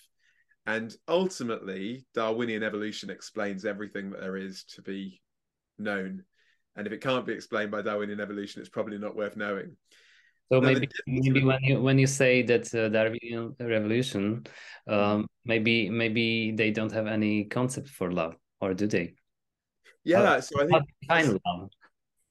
And 0.66 0.94
ultimately, 1.08 2.06
Darwinian 2.14 2.62
evolution 2.62 3.10
explains 3.10 3.64
everything 3.64 4.10
that 4.10 4.20
there 4.20 4.36
is 4.36 4.64
to 4.74 4.82
be 4.82 5.20
known. 5.78 6.24
And 6.76 6.86
if 6.86 6.92
it 6.92 7.00
can't 7.00 7.26
be 7.26 7.32
explained 7.32 7.70
by 7.70 7.82
Darwinian 7.82 8.20
evolution, 8.20 8.60
it's 8.60 8.68
probably 8.68 8.98
not 8.98 9.16
worth 9.16 9.36
knowing. 9.36 9.76
So 10.52 10.60
now 10.60 10.66
maybe 10.66 10.88
maybe 11.06 11.42
when 11.42 11.62
you 11.62 11.80
when 11.80 11.98
you 11.98 12.06
say 12.06 12.42
that 12.42 12.74
uh, 12.74 12.88
Darwinian 12.88 13.56
revolution, 13.58 14.44
um, 14.86 15.26
maybe 15.44 15.88
maybe 15.88 16.52
they 16.52 16.70
don't 16.70 16.92
have 16.92 17.06
any 17.06 17.44
concept 17.44 17.88
for 17.88 18.12
love, 18.12 18.36
or 18.60 18.74
do 18.74 18.86
they? 18.86 19.14
Yeah, 20.04 20.22
uh, 20.22 20.40
so 20.40 20.62
I 20.62 20.66
think 20.66 20.84
kind 21.08 21.28
of 21.28 21.40
love. 21.46 21.70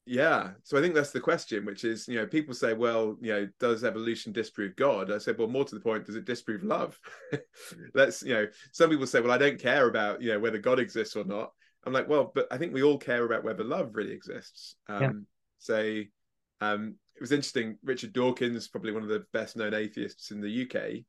Yeah, 0.05 0.51
so 0.63 0.77
I 0.77 0.81
think 0.81 0.95
that's 0.95 1.11
the 1.11 1.21
question, 1.21 1.63
which 1.65 1.85
is, 1.85 2.09
you 2.09 2.15
know, 2.15 2.27
people 2.27 2.53
say, 2.53 2.73
well, 2.73 3.15
you 3.21 3.31
know, 3.31 3.47
does 3.57 3.85
evolution 3.85 4.33
disprove 4.33 4.75
God? 4.75 5.09
I 5.09 5.17
said, 5.17 5.37
well, 5.37 5.47
more 5.47 5.63
to 5.63 5.75
the 5.75 5.81
point, 5.81 6.05
does 6.05 6.17
it 6.17 6.25
disprove 6.25 6.61
love? 6.61 6.99
Let's, 7.93 8.21
you 8.21 8.33
know, 8.33 8.47
some 8.73 8.89
people 8.89 9.07
say, 9.07 9.21
well, 9.21 9.31
I 9.31 9.37
don't 9.37 9.61
care 9.61 9.87
about, 9.87 10.21
you 10.21 10.33
know, 10.33 10.39
whether 10.39 10.57
God 10.57 10.77
exists 10.77 11.15
or 11.15 11.23
not. 11.23 11.53
I'm 11.85 11.93
like, 11.93 12.07
well, 12.07 12.31
but 12.33 12.47
I 12.51 12.57
think 12.57 12.73
we 12.73 12.83
all 12.83 12.97
care 12.97 13.25
about 13.25 13.43
whether 13.43 13.63
love 13.63 13.91
really 13.93 14.13
exists. 14.13 14.75
Um, 14.87 15.01
yeah. 15.01 15.11
So, 15.59 16.01
um, 16.61 16.95
it 17.15 17.21
was 17.21 17.31
interesting. 17.31 17.77
Richard 17.83 18.13
Dawkins, 18.13 18.67
probably 18.67 18.91
one 18.91 19.03
of 19.03 19.09
the 19.09 19.25
best 19.33 19.55
known 19.55 19.73
atheists 19.73 20.31
in 20.31 20.41
the 20.41 20.63
UK, 20.63 21.03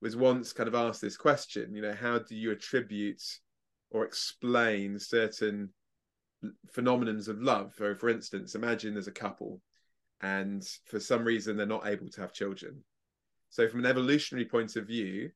was 0.00 0.16
once 0.16 0.52
kind 0.52 0.68
of 0.68 0.74
asked 0.74 1.00
this 1.00 1.16
question. 1.16 1.74
You 1.74 1.82
know, 1.82 1.94
how 1.94 2.18
do 2.18 2.34
you 2.36 2.52
attribute 2.52 3.22
or 3.90 4.04
explain 4.04 4.98
certain 4.98 5.70
phenomenons 6.74 7.28
of 7.28 7.40
love. 7.40 7.74
So, 7.76 7.94
for 7.94 8.08
instance, 8.08 8.54
imagine 8.54 8.94
there's 8.94 9.08
a 9.08 9.12
couple 9.12 9.60
and 10.22 10.66
for 10.86 11.00
some 11.00 11.24
reason 11.24 11.56
they're 11.56 11.66
not 11.66 11.86
able 11.86 12.08
to 12.10 12.20
have 12.20 12.32
children. 12.32 12.82
So, 13.50 13.68
from 13.68 13.80
an 13.80 13.86
evolutionary 13.86 14.46
point 14.46 14.76
of 14.76 14.86
view, 14.86 15.30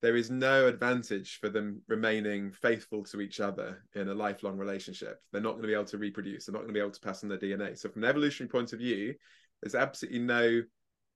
there 0.00 0.16
is 0.16 0.30
no 0.30 0.66
advantage 0.66 1.38
for 1.40 1.48
them 1.48 1.82
remaining 1.88 2.52
faithful 2.52 3.02
to 3.04 3.20
each 3.20 3.40
other 3.40 3.82
in 3.94 4.08
a 4.08 4.14
lifelong 4.14 4.56
relationship. 4.56 5.20
They're 5.32 5.42
not 5.42 5.52
going 5.52 5.62
to 5.62 5.68
be 5.68 5.74
able 5.74 5.84
to 5.86 5.98
reproduce, 5.98 6.46
they're 6.46 6.52
not 6.52 6.60
going 6.60 6.74
to 6.74 6.74
be 6.74 6.80
able 6.80 6.92
to 6.92 7.00
pass 7.00 7.22
on 7.22 7.28
their 7.28 7.38
DNA. 7.38 7.76
So, 7.76 7.88
from 7.88 8.04
an 8.04 8.08
evolutionary 8.08 8.50
point 8.50 8.72
of 8.72 8.78
view, 8.78 9.14
there's 9.62 9.74
absolutely 9.74 10.20
no 10.20 10.62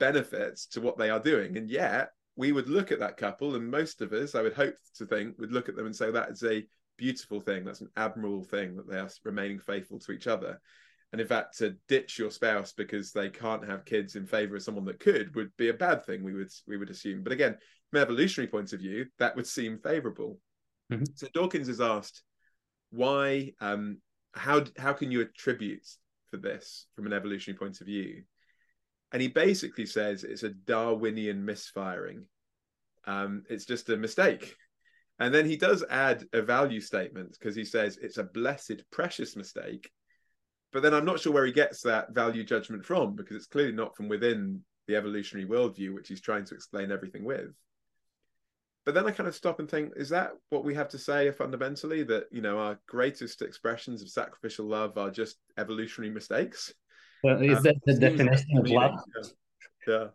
benefits 0.01 0.67
to 0.67 0.81
what 0.81 0.99
they 0.99 1.11
are 1.11 1.21
doing. 1.21 1.57
And 1.57 1.71
yet, 1.71 2.11
we 2.35 2.51
would 2.51 2.69
look 2.69 2.91
at 2.91 3.01
that 3.01 3.17
couple, 3.17 3.55
and 3.55 3.71
most 3.71 4.01
of 4.01 4.12
us, 4.12 4.35
I 4.35 4.43
would 4.43 4.55
hope 4.55 4.75
to 4.97 5.07
think, 5.07 5.39
would 5.39 5.53
look 5.53 5.69
at 5.69 5.77
them 5.77 5.87
and 5.87 5.95
say 5.95 6.11
that 6.11 6.31
is 6.31 6.43
a 6.43 6.67
beautiful 6.97 7.41
thing. 7.41 7.65
That's 7.65 7.83
an 7.83 7.91
admirable 7.97 8.43
thing 8.45 8.77
that 8.77 8.89
they 8.89 8.99
are 8.99 9.11
remaining 9.25 9.59
faithful 9.59 9.99
to 10.01 10.12
each 10.12 10.27
other. 10.27 10.61
And 11.12 11.21
in 11.21 11.27
fact, 11.27 11.59
to 11.59 11.77
ditch 11.89 12.19
your 12.19 12.31
spouse 12.31 12.73
because 12.73 13.12
they 13.12 13.29
can't 13.29 13.69
have 13.69 13.85
kids 13.85 14.17
in 14.17 14.25
favor 14.25 14.57
of 14.57 14.62
someone 14.62 14.87
that 14.87 14.99
could 14.99 15.35
would 15.35 15.55
be 15.59 15.69
a 15.69 15.75
bad 15.75 16.07
thing. 16.07 16.23
We 16.23 16.33
would 16.33 16.51
we 16.67 16.79
would 16.79 16.89
assume. 16.89 17.23
But 17.23 17.33
again, 17.33 17.59
from 17.92 17.99
an 17.99 18.04
evolutionary 18.04 18.49
point 18.50 18.72
of 18.72 18.80
view, 18.80 19.06
that 19.18 19.37
would 19.37 19.46
seem 19.46 19.78
favorable. 19.78 20.38
Mm-hmm. 20.90 21.04
So 21.14 21.28
Dawkins 21.34 21.68
is 21.68 21.80
asked 21.80 22.22
why, 22.90 23.52
um, 23.61 23.99
how 24.32 24.64
how 24.78 24.94
can 24.94 25.11
you 25.11 25.20
attribute 25.20 25.87
for 26.30 26.38
this 26.38 26.87
from 26.96 27.06
an 27.06 27.12
evolutionary 27.12 27.58
point 27.58 27.80
of 27.80 27.87
view? 27.87 28.22
And 29.12 29.20
he 29.20 29.28
basically 29.28 29.84
says 29.84 30.25
it's 30.25 30.42
a 30.42 30.50
Darwinian 30.50 31.44
misfiring. 31.44 32.25
Um, 33.06 33.42
it's 33.50 33.66
just 33.66 33.90
a 33.90 33.96
mistake. 33.96 34.54
And 35.18 35.34
then 35.34 35.44
he 35.44 35.56
does 35.56 35.84
add 35.90 36.25
a 36.32 36.40
value 36.40 36.80
statement 36.80 37.37
because 37.38 37.54
he 37.54 37.64
says 37.64 37.99
it's 38.00 38.16
a 38.16 38.25
blessed, 38.25 38.84
precious 38.90 39.37
mistake. 39.37 39.90
But 40.72 40.82
then 40.82 40.94
I'm 40.94 41.04
not 41.04 41.20
sure 41.20 41.32
where 41.32 41.44
he 41.44 41.52
gets 41.52 41.82
that 41.82 42.14
value 42.14 42.42
judgment 42.42 42.87
from 42.87 43.14
because 43.14 43.37
it's 43.37 43.46
clearly 43.46 43.72
not 43.72 43.94
from 43.94 44.08
within 44.08 44.62
the 44.88 44.96
evolutionary 44.96 45.46
worldview, 45.46 45.92
which 45.94 46.08
he's 46.08 46.22
trying 46.22 46.46
to 46.46 46.54
explain 46.54 46.90
everything 46.90 47.25
with. 47.25 47.52
But 48.85 48.95
then 48.95 49.07
I 49.07 49.12
kind 49.12 49.29
of 49.29 49.35
stop 49.35 49.61
and 49.61 49.71
think, 49.71 49.93
is 49.97 50.09
that 50.09 50.33
what 50.51 50.65
we 50.65 50.75
have 50.75 50.89
to 50.89 50.99
say 50.99 51.31
fundamentally? 51.31 52.03
That, 52.03 52.25
you 52.33 52.43
know, 52.43 52.59
our 52.59 52.81
greatest 52.89 53.43
expressions 53.43 54.03
of 54.03 54.09
sacrificial 54.09 54.67
love 54.67 54.99
are 54.99 55.11
just 55.11 55.39
evolutionary 55.57 56.12
mistakes? 56.12 56.75
Well, 57.23 57.41
is 57.41 57.59
um, 57.59 57.62
that 57.62 57.77
the 57.87 57.95
definition 57.95 58.59
of 58.59 58.69
love? 58.69 58.99
Yeah. 59.17 59.29
yeah 59.87 60.07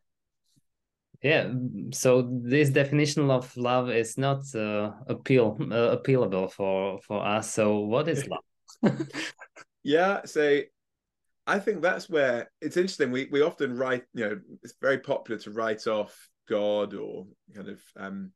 yeah 1.23 1.51
so 1.91 2.27
this 2.43 2.69
definition 2.69 3.29
of 3.31 3.55
love 3.57 3.89
is 3.89 4.17
not 4.17 4.43
uh, 4.55 4.91
appeal 5.07 5.57
uh, 5.59 5.95
appealable 5.95 6.51
for 6.51 6.99
for 7.01 7.25
us 7.25 7.51
so 7.51 7.79
what 7.79 8.07
is 8.07 8.27
love 8.83 9.07
yeah 9.83 10.21
so 10.25 10.59
i 11.47 11.57
think 11.57 11.81
that's 11.81 12.09
where 12.09 12.51
it's 12.61 12.77
interesting 12.77 13.11
we 13.11 13.27
we 13.31 13.41
often 13.41 13.75
write 13.75 14.03
you 14.13 14.25
know 14.25 14.39
it's 14.63 14.75
very 14.79 14.99
popular 14.99 15.39
to 15.39 15.51
write 15.51 15.87
off 15.87 16.29
god 16.47 16.93
or 16.93 17.25
kind 17.55 17.69
of 17.69 17.81
um 17.95 18.31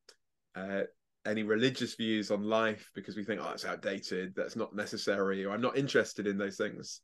uh, 0.55 0.81
any 1.25 1.43
religious 1.43 1.95
views 1.95 2.31
on 2.31 2.43
life 2.43 2.89
because 2.95 3.15
we 3.15 3.23
think 3.23 3.39
oh 3.43 3.51
it's 3.51 3.65
outdated 3.65 4.33
that's 4.35 4.55
not 4.55 4.75
necessary 4.75 5.45
or 5.45 5.51
i'm 5.51 5.61
not 5.61 5.77
interested 5.77 6.25
in 6.25 6.37
those 6.37 6.57
things 6.57 7.01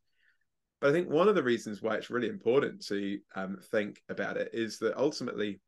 but 0.80 0.90
I 0.90 0.92
think 0.92 1.08
one 1.08 1.28
of 1.28 1.34
the 1.34 1.42
reasons 1.42 1.82
why 1.82 1.96
it's 1.96 2.10
really 2.10 2.28
important 2.28 2.84
to 2.86 3.18
um, 3.34 3.58
think 3.70 4.00
about 4.08 4.36
it 4.36 4.50
is 4.52 4.78
that 4.78 4.96
ultimately 4.96 5.60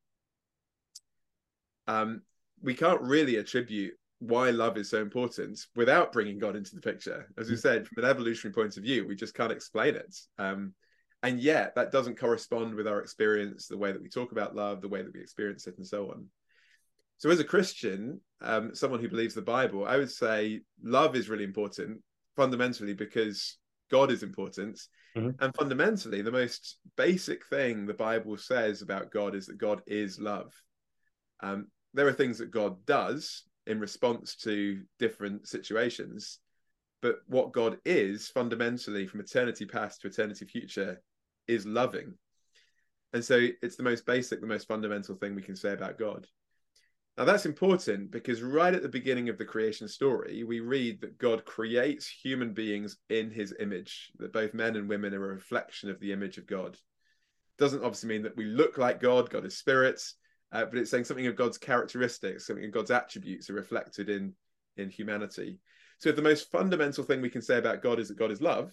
um, 1.88 2.22
we 2.62 2.74
can't 2.74 3.00
really 3.00 3.36
attribute 3.36 3.94
why 4.20 4.50
love 4.50 4.76
is 4.76 4.90
so 4.90 5.00
important 5.00 5.58
without 5.74 6.12
bringing 6.12 6.38
God 6.38 6.54
into 6.54 6.74
the 6.74 6.80
picture. 6.80 7.26
As 7.38 7.48
we 7.48 7.56
mm. 7.56 7.60
said, 7.60 7.88
from 7.88 8.04
an 8.04 8.10
evolutionary 8.10 8.54
point 8.54 8.76
of 8.76 8.82
view, 8.84 9.06
we 9.06 9.16
just 9.16 9.34
can't 9.34 9.50
explain 9.50 9.96
it. 9.96 10.14
Um, 10.38 10.74
and 11.22 11.40
yet, 11.40 11.74
that 11.74 11.90
doesn't 11.90 12.18
correspond 12.18 12.74
with 12.74 12.86
our 12.86 13.00
experience, 13.00 13.66
the 13.66 13.76
way 13.76 13.92
that 13.92 14.00
we 14.00 14.08
talk 14.08 14.32
about 14.32 14.54
love, 14.54 14.80
the 14.80 14.88
way 14.88 15.02
that 15.02 15.12
we 15.12 15.20
experience 15.20 15.66
it, 15.66 15.76
and 15.76 15.86
so 15.86 16.10
on. 16.10 16.26
So, 17.20 17.28
as 17.28 17.38
a 17.38 17.44
Christian, 17.44 18.18
um, 18.40 18.74
someone 18.74 18.98
who 18.98 19.08
believes 19.10 19.34
the 19.34 19.42
Bible, 19.42 19.84
I 19.84 19.98
would 19.98 20.10
say 20.10 20.62
love 20.82 21.14
is 21.14 21.28
really 21.28 21.44
important 21.44 22.00
fundamentally 22.34 22.94
because 22.94 23.58
God 23.90 24.10
is 24.10 24.22
important. 24.22 24.80
Mm-hmm. 25.14 25.44
And 25.44 25.54
fundamentally, 25.54 26.22
the 26.22 26.32
most 26.32 26.78
basic 26.96 27.44
thing 27.48 27.84
the 27.84 27.92
Bible 27.92 28.38
says 28.38 28.80
about 28.80 29.10
God 29.10 29.34
is 29.34 29.44
that 29.48 29.58
God 29.58 29.82
is 29.86 30.18
love. 30.18 30.50
Um, 31.40 31.66
there 31.92 32.08
are 32.08 32.12
things 32.14 32.38
that 32.38 32.50
God 32.50 32.86
does 32.86 33.42
in 33.66 33.80
response 33.80 34.34
to 34.36 34.80
different 34.98 35.46
situations, 35.46 36.38
but 37.02 37.16
what 37.26 37.52
God 37.52 37.76
is 37.84 38.28
fundamentally 38.28 39.06
from 39.06 39.20
eternity 39.20 39.66
past 39.66 40.00
to 40.00 40.06
eternity 40.06 40.46
future 40.46 41.02
is 41.46 41.66
loving. 41.66 42.14
And 43.12 43.22
so 43.22 43.46
it's 43.60 43.76
the 43.76 43.82
most 43.82 44.06
basic, 44.06 44.40
the 44.40 44.46
most 44.46 44.68
fundamental 44.68 45.16
thing 45.16 45.34
we 45.34 45.42
can 45.42 45.56
say 45.56 45.74
about 45.74 45.98
God. 45.98 46.26
Now 47.20 47.26
that's 47.26 47.44
important 47.44 48.10
because 48.10 48.40
right 48.40 48.72
at 48.72 48.80
the 48.80 48.88
beginning 48.88 49.28
of 49.28 49.36
the 49.36 49.44
creation 49.44 49.86
story, 49.88 50.42
we 50.42 50.60
read 50.60 51.02
that 51.02 51.18
God 51.18 51.44
creates 51.44 52.08
human 52.08 52.54
beings 52.54 52.96
in 53.10 53.30
his 53.30 53.54
image, 53.60 54.10
that 54.18 54.32
both 54.32 54.54
men 54.54 54.74
and 54.74 54.88
women 54.88 55.12
are 55.12 55.30
a 55.30 55.34
reflection 55.34 55.90
of 55.90 56.00
the 56.00 56.14
image 56.14 56.38
of 56.38 56.46
God. 56.46 56.78
Doesn't 57.58 57.84
obviously 57.84 58.08
mean 58.08 58.22
that 58.22 58.38
we 58.38 58.46
look 58.46 58.78
like 58.78 59.02
God, 59.02 59.28
God 59.28 59.44
is 59.44 59.58
spirit, 59.58 60.02
uh, 60.50 60.64
but 60.64 60.78
it's 60.78 60.90
saying 60.90 61.04
something 61.04 61.26
of 61.26 61.36
God's 61.36 61.58
characteristics, 61.58 62.46
something 62.46 62.64
of 62.64 62.72
God's 62.72 62.90
attributes 62.90 63.50
are 63.50 63.54
reflected 63.54 64.08
in 64.08 64.32
in 64.78 64.88
humanity. 64.88 65.58
So, 65.98 66.08
if 66.08 66.16
the 66.16 66.22
most 66.22 66.50
fundamental 66.50 67.04
thing 67.04 67.20
we 67.20 67.28
can 67.28 67.42
say 67.42 67.58
about 67.58 67.82
God 67.82 67.98
is 67.98 68.08
that 68.08 68.16
God 68.16 68.30
is 68.30 68.40
love, 68.40 68.72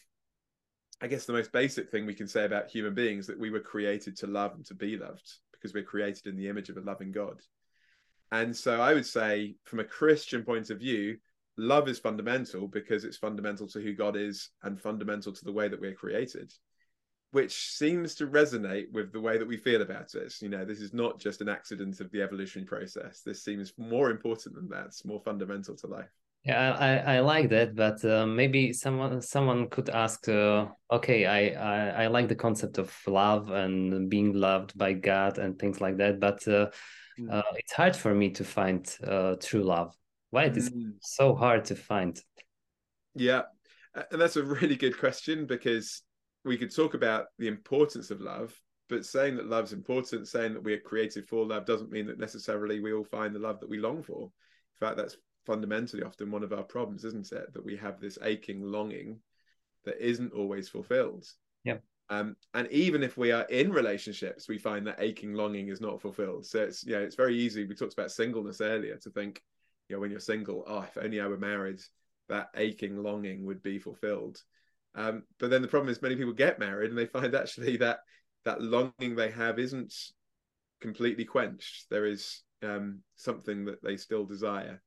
I 1.02 1.08
guess 1.08 1.26
the 1.26 1.34
most 1.34 1.52
basic 1.52 1.92
thing 1.92 2.06
we 2.06 2.16
can 2.16 2.30
say 2.30 2.46
about 2.46 2.70
human 2.70 2.94
beings 2.94 3.28
that 3.28 3.38
we 3.38 3.50
were 3.50 3.60
created 3.60 4.16
to 4.20 4.28
love 4.28 4.54
and 4.54 4.66
to 4.68 4.74
be 4.74 4.96
loved 4.96 5.30
because 5.52 5.74
we're 5.74 5.84
created 5.84 6.28
in 6.28 6.38
the 6.38 6.48
image 6.48 6.70
of 6.70 6.78
a 6.78 6.82
loving 6.82 7.12
God. 7.12 7.42
And 8.32 8.56
so, 8.56 8.82
I 8.82 8.94
would 8.94 9.06
say, 9.06 9.56
from 9.64 9.80
a 9.80 9.86
Christian 9.86 10.44
point 10.44 10.70
of 10.70 10.80
view, 10.80 11.18
love 11.58 11.88
is 11.88 12.00
fundamental 12.00 12.68
because 12.68 13.04
it's 13.04 13.18
fundamental 13.18 13.68
to 13.68 13.80
who 13.80 13.94
God 13.94 14.16
is 14.16 14.50
and 14.64 14.80
fundamental 14.80 15.32
to 15.32 15.46
the 15.46 15.52
way 15.52 15.68
that 15.68 15.80
we're 15.80 15.94
created 15.94 16.52
which 17.32 17.72
seems 17.74 18.16
to 18.16 18.28
resonate 18.28 18.92
with 18.92 19.12
the 19.12 19.20
way 19.20 19.38
that 19.38 19.48
we 19.48 19.58
feel 19.58 19.82
about 19.82 20.16
it. 20.16 20.34
You 20.42 20.50
know, 20.50 20.64
this 20.64 20.80
is 20.80 20.94
not 20.94 21.20
just 21.20 21.42
an 21.42 21.50
accident 21.50 22.00
of 22.00 22.10
the 22.12 22.22
evolutionary 22.22 22.66
process. 22.66 23.22
This 23.22 23.44
seems 23.44 23.74
more 23.78 24.10
important 24.10 24.56
than 24.56 24.70
that. 24.70 24.88
It's 24.88 25.06
more 25.06 25.22
fundamental 25.22 25.76
to 25.76 25.88
life. 25.88 26.10
Yeah, 26.48 26.78
I, 26.80 27.16
I 27.16 27.20
like 27.20 27.50
that, 27.50 27.76
but 27.76 28.06
uh, 28.06 28.26
maybe 28.26 28.72
someone 28.72 29.22
someone 29.22 29.68
could 29.68 29.90
ask, 29.90 30.30
uh, 30.30 30.68
okay, 30.90 31.26
I, 31.26 31.50
I 31.50 32.04
I 32.04 32.08
like 32.08 32.30
the 32.30 32.36
concept 32.36 32.78
of 32.78 32.96
love 33.06 33.52
and 33.52 34.10
being 34.10 34.32
loved 34.32 34.78
by 34.78 34.94
God 34.94 35.40
and 35.40 35.60
things 35.60 35.82
like 35.82 35.98
that, 35.98 36.22
but 36.22 36.48
uh, 36.48 36.68
mm. 37.20 37.30
uh, 37.30 37.44
it's 37.56 37.74
hard 37.74 37.98
for 37.98 38.16
me 38.16 38.30
to 38.30 38.46
find 38.46 38.88
uh, 39.06 39.36
true 39.42 39.62
love. 39.62 39.94
Why 40.30 40.46
it 40.46 40.56
is 40.56 40.70
mm. 40.70 40.94
so 41.02 41.36
hard 41.36 41.66
to 41.66 41.76
find? 41.76 42.18
Yeah, 43.14 43.42
and 44.10 44.22
that's 44.22 44.38
a 44.38 44.44
really 44.44 44.78
good 44.78 44.98
question 44.98 45.48
because 45.48 46.02
we 46.46 46.58
could 46.58 46.74
talk 46.74 46.94
about 46.94 47.26
the 47.40 47.50
importance 47.50 48.10
of 48.10 48.22
love, 48.22 48.58
but 48.88 49.06
saying 49.06 49.36
that 49.36 49.50
love's 49.50 49.74
important, 49.74 50.30
saying 50.30 50.54
that 50.54 50.64
we 50.64 50.72
are 50.72 50.80
created 50.80 51.28
for 51.28 51.46
love, 51.46 51.66
doesn't 51.66 51.92
mean 51.92 52.08
that 52.08 52.20
necessarily 52.20 52.80
we 52.80 52.94
all 52.94 53.04
find 53.04 53.36
the 53.36 53.40
love 53.40 53.60
that 53.60 53.70
we 53.70 53.80
long 53.80 54.02
for. 54.02 54.22
In 54.22 54.88
fact, 54.88 54.96
that's 54.96 55.18
fundamentally 55.48 56.04
often 56.04 56.30
one 56.30 56.44
of 56.44 56.52
our 56.52 56.64
problems, 56.64 57.06
isn't 57.06 57.32
it? 57.32 57.54
That 57.54 57.66
we 57.66 57.78
have 57.78 58.00
this 58.00 58.20
aching 58.22 58.62
longing 58.62 59.20
that 59.86 60.06
isn't 60.06 60.34
always 60.34 60.68
fulfilled. 60.68 61.26
Yeah. 61.64 61.78
Um, 62.10 62.36
and 62.54 62.70
even 62.70 63.02
if 63.02 63.18
we 63.18 63.32
are 63.32 63.46
in 63.46 63.72
relationships, 63.72 64.48
we 64.48 64.58
find 64.58 64.86
that 64.86 65.00
aching 65.00 65.34
longing 65.34 65.70
is 65.70 65.82
not 65.82 66.02
fulfilled. 66.02 66.46
So 66.46 66.60
it's 66.60 66.86
yeah, 66.86 66.98
it's 66.98 67.16
very 67.16 67.38
easy. 67.38 67.66
We 67.66 67.76
talked 67.76 67.94
about 67.94 68.12
singleness 68.12 68.62
earlier 68.62 68.98
to 68.98 69.10
think, 69.10 69.42
you 69.88 69.96
know, 69.96 70.02
when 70.02 70.12
you're 70.12 70.20
single, 70.20 70.64
oh, 70.68 70.82
if 70.82 70.98
only 71.02 71.22
I 71.22 71.28
were 71.28 71.38
married, 71.38 71.80
that 72.28 72.50
aching 72.56 72.98
longing 73.02 73.46
would 73.46 73.64
be 73.64 73.80
fulfilled. 73.80 74.42
Um, 74.96 75.24
but 75.40 75.50
then 75.50 75.62
the 75.62 75.68
problem 75.68 75.90
is 75.90 76.02
many 76.02 76.16
people 76.16 76.34
get 76.34 76.60
married 76.60 76.90
and 76.90 76.98
they 76.98 77.06
find 77.06 77.34
actually 77.36 77.78
that 77.78 78.00
that 78.46 78.62
longing 78.62 79.16
they 79.16 79.32
have 79.32 79.60
isn't 79.60 79.94
completely 80.82 81.26
quenched. 81.26 81.90
There 81.90 82.06
is 82.06 82.42
um, 82.64 83.00
something 83.16 83.66
that 83.66 83.82
they 83.84 83.98
still 83.98 84.26
desire 84.26 84.82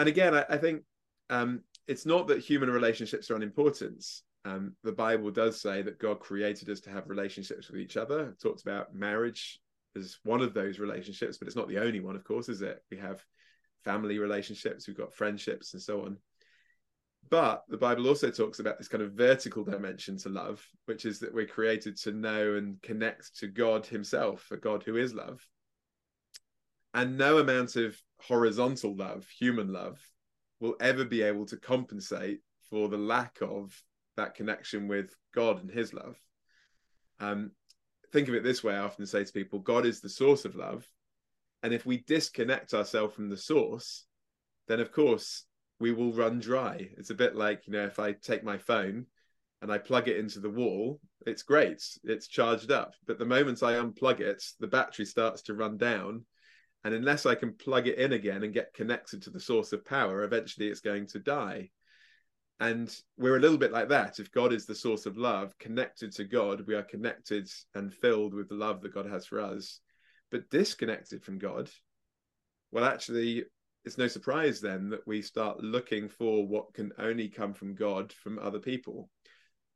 and 0.00 0.08
again, 0.08 0.34
I, 0.34 0.46
I 0.48 0.56
think 0.56 0.82
um, 1.28 1.60
it's 1.86 2.06
not 2.06 2.26
that 2.28 2.38
human 2.38 2.70
relationships 2.70 3.30
are 3.30 3.36
unimportant. 3.36 4.02
Um, 4.46 4.74
the 4.82 4.92
Bible 4.92 5.30
does 5.30 5.60
say 5.60 5.82
that 5.82 5.98
God 5.98 6.20
created 6.20 6.70
us 6.70 6.80
to 6.80 6.90
have 6.90 7.10
relationships 7.10 7.68
with 7.70 7.80
each 7.80 7.98
other. 7.98 8.30
It 8.30 8.40
talks 8.40 8.62
about 8.62 8.94
marriage 8.94 9.60
as 9.94 10.16
one 10.24 10.40
of 10.40 10.54
those 10.54 10.78
relationships, 10.78 11.36
but 11.36 11.48
it's 11.48 11.56
not 11.56 11.68
the 11.68 11.80
only 11.80 12.00
one, 12.00 12.16
of 12.16 12.24
course, 12.24 12.48
is 12.48 12.62
it? 12.62 12.82
We 12.90 12.96
have 12.96 13.22
family 13.84 14.18
relationships, 14.18 14.88
we've 14.88 14.96
got 14.96 15.14
friendships, 15.14 15.74
and 15.74 15.82
so 15.82 16.06
on. 16.06 16.16
But 17.28 17.64
the 17.68 17.76
Bible 17.76 18.08
also 18.08 18.30
talks 18.30 18.58
about 18.58 18.78
this 18.78 18.88
kind 18.88 19.02
of 19.02 19.12
vertical 19.12 19.64
dimension 19.64 20.16
to 20.20 20.30
love, 20.30 20.66
which 20.86 21.04
is 21.04 21.18
that 21.18 21.34
we're 21.34 21.46
created 21.46 21.98
to 21.98 22.12
know 22.12 22.54
and 22.54 22.80
connect 22.80 23.36
to 23.40 23.48
God 23.48 23.84
Himself, 23.84 24.48
a 24.50 24.56
God 24.56 24.82
who 24.82 24.96
is 24.96 25.12
love. 25.12 25.46
And 26.94 27.18
no 27.18 27.36
amount 27.36 27.76
of 27.76 28.00
horizontal 28.22 28.96
love, 28.96 29.26
human 29.28 29.72
love, 29.72 30.00
will 30.60 30.76
ever 30.80 31.04
be 31.04 31.22
able 31.22 31.46
to 31.46 31.56
compensate 31.56 32.40
for 32.68 32.88
the 32.88 32.98
lack 32.98 33.38
of 33.40 33.82
that 34.16 34.34
connection 34.34 34.88
with 34.88 35.14
God 35.34 35.60
and 35.60 35.70
His 35.70 35.94
love. 35.94 36.16
Um, 37.18 37.52
think 38.12 38.28
of 38.28 38.34
it 38.34 38.44
this 38.44 38.62
way 38.62 38.74
I 38.74 38.80
often 38.80 39.06
say 39.06 39.24
to 39.24 39.32
people 39.32 39.58
God 39.58 39.86
is 39.86 40.00
the 40.00 40.08
source 40.08 40.44
of 40.44 40.56
love. 40.56 40.88
And 41.62 41.74
if 41.74 41.84
we 41.84 41.98
disconnect 41.98 42.72
ourselves 42.72 43.14
from 43.14 43.28
the 43.28 43.36
source, 43.36 44.06
then 44.68 44.80
of 44.80 44.92
course 44.92 45.44
we 45.78 45.92
will 45.92 46.12
run 46.12 46.40
dry. 46.40 46.88
It's 46.96 47.10
a 47.10 47.14
bit 47.14 47.36
like, 47.36 47.66
you 47.66 47.72
know, 47.72 47.84
if 47.84 47.98
I 47.98 48.12
take 48.12 48.44
my 48.44 48.58
phone 48.58 49.06
and 49.62 49.70
I 49.70 49.78
plug 49.78 50.08
it 50.08 50.16
into 50.16 50.40
the 50.40 50.50
wall, 50.50 51.00
it's 51.26 51.42
great, 51.42 51.82
it's 52.04 52.28
charged 52.28 52.70
up. 52.70 52.94
But 53.06 53.18
the 53.18 53.26
moment 53.26 53.62
I 53.62 53.74
unplug 53.74 54.20
it, 54.20 54.42
the 54.58 54.66
battery 54.66 55.04
starts 55.04 55.42
to 55.42 55.54
run 55.54 55.76
down 55.76 56.24
and 56.84 56.94
unless 56.94 57.26
I 57.26 57.34
can 57.34 57.52
plug 57.52 57.86
it 57.86 57.98
in 57.98 58.12
again 58.12 58.42
and 58.42 58.54
get 58.54 58.74
connected 58.74 59.22
to 59.22 59.30
the 59.30 59.40
source 59.40 59.72
of 59.72 59.84
power, 59.84 60.22
eventually 60.22 60.68
it's 60.68 60.80
going 60.80 61.06
to 61.08 61.18
die. 61.18 61.70
And 62.58 62.94
we're 63.16 63.36
a 63.36 63.40
little 63.40 63.58
bit 63.58 63.72
like 63.72 63.88
that. 63.88 64.18
If 64.18 64.32
God 64.32 64.52
is 64.52 64.66
the 64.66 64.74
source 64.74 65.06
of 65.06 65.16
love, 65.16 65.58
connected 65.58 66.12
to 66.12 66.24
God, 66.24 66.66
we 66.66 66.74
are 66.74 66.82
connected 66.82 67.48
and 67.74 67.92
filled 67.92 68.34
with 68.34 68.48
the 68.48 68.54
love 68.54 68.82
that 68.82 68.94
God 68.94 69.06
has 69.06 69.26
for 69.26 69.40
us. 69.40 69.80
But 70.30 70.50
disconnected 70.50 71.22
from 71.22 71.38
God, 71.38 71.70
well, 72.70 72.84
actually, 72.84 73.44
it's 73.84 73.98
no 73.98 74.08
surprise 74.08 74.60
then 74.60 74.90
that 74.90 75.06
we 75.06 75.22
start 75.22 75.62
looking 75.62 76.08
for 76.08 76.46
what 76.46 76.74
can 76.74 76.92
only 76.98 77.28
come 77.28 77.54
from 77.54 77.74
God 77.74 78.12
from 78.12 78.38
other 78.38 78.58
people. 78.58 79.08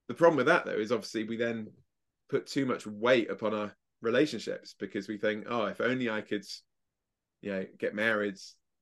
The 0.08 0.14
problem 0.14 0.36
with 0.36 0.46
that, 0.46 0.66
though, 0.66 0.72
is 0.72 0.92
obviously 0.92 1.24
we 1.24 1.36
then 1.36 1.68
put 2.28 2.46
too 2.46 2.66
much 2.66 2.86
weight 2.86 3.30
upon 3.30 3.54
our 3.54 3.74
relationships 4.02 4.74
because 4.78 5.08
we 5.08 5.16
think, 5.16 5.46
oh, 5.48 5.64
if 5.64 5.80
only 5.80 6.10
I 6.10 6.20
could 6.20 6.44
you 7.44 7.52
know 7.52 7.64
get 7.78 7.94
married 7.94 8.36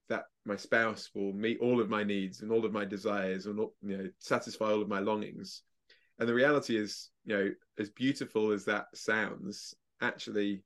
that 0.08 0.24
my 0.44 0.56
spouse 0.56 1.10
will 1.14 1.32
meet 1.32 1.58
all 1.60 1.80
of 1.80 1.90
my 1.90 2.04
needs 2.04 2.40
and 2.40 2.52
all 2.52 2.64
of 2.64 2.72
my 2.72 2.84
desires 2.84 3.46
and 3.46 3.58
you 3.58 3.96
know 3.98 4.08
satisfy 4.18 4.66
all 4.66 4.80
of 4.80 4.88
my 4.88 5.00
longings. 5.00 5.62
And 6.18 6.28
the 6.28 6.34
reality 6.34 6.76
is 6.76 7.10
you 7.24 7.36
know 7.36 7.50
as 7.78 7.90
beautiful 7.90 8.52
as 8.52 8.64
that 8.66 8.86
sounds 8.94 9.74
actually 10.00 10.62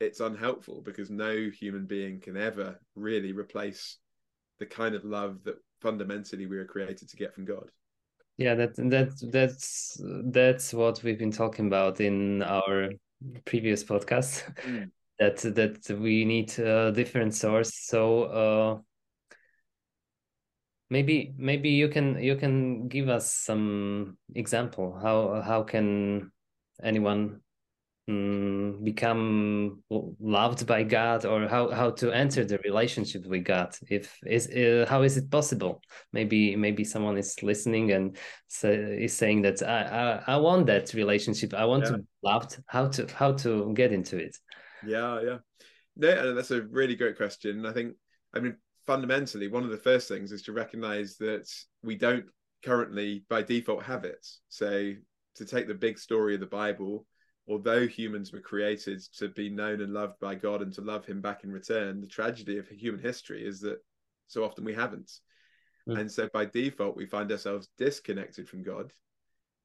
it's 0.00 0.20
unhelpful 0.20 0.80
because 0.80 1.10
no 1.10 1.50
human 1.50 1.84
being 1.84 2.18
can 2.20 2.36
ever 2.36 2.80
really 2.94 3.32
replace 3.32 3.98
the 4.58 4.66
kind 4.66 4.94
of 4.94 5.04
love 5.04 5.42
that 5.44 5.56
fundamentally 5.80 6.46
we 6.46 6.56
were 6.56 6.64
created 6.64 7.08
to 7.10 7.16
get 7.16 7.34
from 7.34 7.44
god. 7.44 7.70
Yeah 8.38 8.54
that 8.54 8.76
that 8.76 9.10
that's 9.32 10.00
that's 10.26 10.72
what 10.72 11.02
we've 11.02 11.18
been 11.18 11.32
talking 11.32 11.66
about 11.66 12.00
in 12.00 12.42
our 12.42 12.90
previous 13.44 13.84
podcast. 13.84 14.44
Mm 14.64 14.90
that 15.18 15.38
that 15.38 15.90
we 15.98 16.24
need 16.24 16.58
a 16.58 16.92
different 16.92 17.34
source. 17.34 17.74
So 17.74 18.22
uh, 18.24 18.78
maybe 20.90 21.34
maybe 21.36 21.70
you 21.70 21.88
can 21.88 22.22
you 22.22 22.36
can 22.36 22.88
give 22.88 23.08
us 23.08 23.32
some 23.32 24.16
example 24.34 24.98
how 25.02 25.42
how 25.42 25.62
can 25.62 26.30
anyone 26.82 27.40
um, 28.08 28.80
become 28.82 29.82
loved 29.90 30.66
by 30.66 30.82
god 30.82 31.26
or 31.26 31.46
how 31.46 31.70
how 31.70 31.90
to 31.90 32.10
enter 32.10 32.44
the 32.44 32.58
relationship 32.58 33.26
with 33.26 33.44
god? 33.44 33.76
If 33.90 34.18
is 34.24 34.48
uh, 34.48 34.86
how 34.88 35.02
is 35.02 35.16
it 35.16 35.30
possible? 35.30 35.82
Maybe 36.12 36.56
maybe 36.56 36.84
someone 36.84 37.18
is 37.18 37.42
listening 37.42 37.92
and 37.92 38.16
say, 38.46 39.04
is 39.04 39.12
saying 39.12 39.42
that 39.42 39.62
I, 39.62 40.22
I 40.26 40.34
i 40.34 40.36
want 40.36 40.66
that 40.66 40.94
relationship. 40.94 41.54
I 41.54 41.64
want 41.64 41.84
yeah. 41.84 41.90
to 41.90 41.98
be 41.98 42.04
loved. 42.22 42.62
How 42.66 42.88
to 42.88 43.06
how 43.14 43.32
to 43.32 43.74
get 43.74 43.92
into 43.92 44.16
it 44.16 44.38
yeah, 44.86 45.20
yeah. 45.22 45.38
No, 45.96 46.34
that's 46.34 46.50
a 46.50 46.62
really 46.62 46.94
great 46.94 47.16
question. 47.16 47.66
I 47.66 47.72
think, 47.72 47.94
I 48.32 48.40
mean, 48.40 48.56
fundamentally, 48.86 49.48
one 49.48 49.64
of 49.64 49.70
the 49.70 49.76
first 49.76 50.08
things 50.08 50.32
is 50.32 50.42
to 50.42 50.52
recognize 50.52 51.16
that 51.16 51.50
we 51.82 51.96
don't 51.96 52.26
currently, 52.64 53.24
by 53.28 53.42
default, 53.42 53.82
have 53.84 54.04
it. 54.04 54.26
So, 54.48 54.92
to 55.34 55.44
take 55.44 55.68
the 55.68 55.74
big 55.74 55.98
story 55.98 56.34
of 56.34 56.40
the 56.40 56.46
Bible, 56.46 57.06
although 57.48 57.86
humans 57.86 58.32
were 58.32 58.40
created 58.40 59.02
to 59.18 59.28
be 59.28 59.48
known 59.48 59.80
and 59.80 59.92
loved 59.92 60.18
by 60.20 60.34
God 60.34 60.62
and 60.62 60.72
to 60.74 60.80
love 60.80 61.04
Him 61.04 61.20
back 61.20 61.44
in 61.44 61.52
return, 61.52 62.00
the 62.00 62.06
tragedy 62.06 62.58
of 62.58 62.68
human 62.68 63.00
history 63.00 63.46
is 63.46 63.60
that 63.60 63.78
so 64.26 64.44
often 64.44 64.64
we 64.64 64.74
haven't. 64.74 65.10
Mm. 65.88 66.00
And 66.00 66.12
so, 66.12 66.28
by 66.32 66.44
default, 66.44 66.96
we 66.96 67.06
find 67.06 67.30
ourselves 67.30 67.68
disconnected 67.76 68.48
from 68.48 68.62
God. 68.62 68.92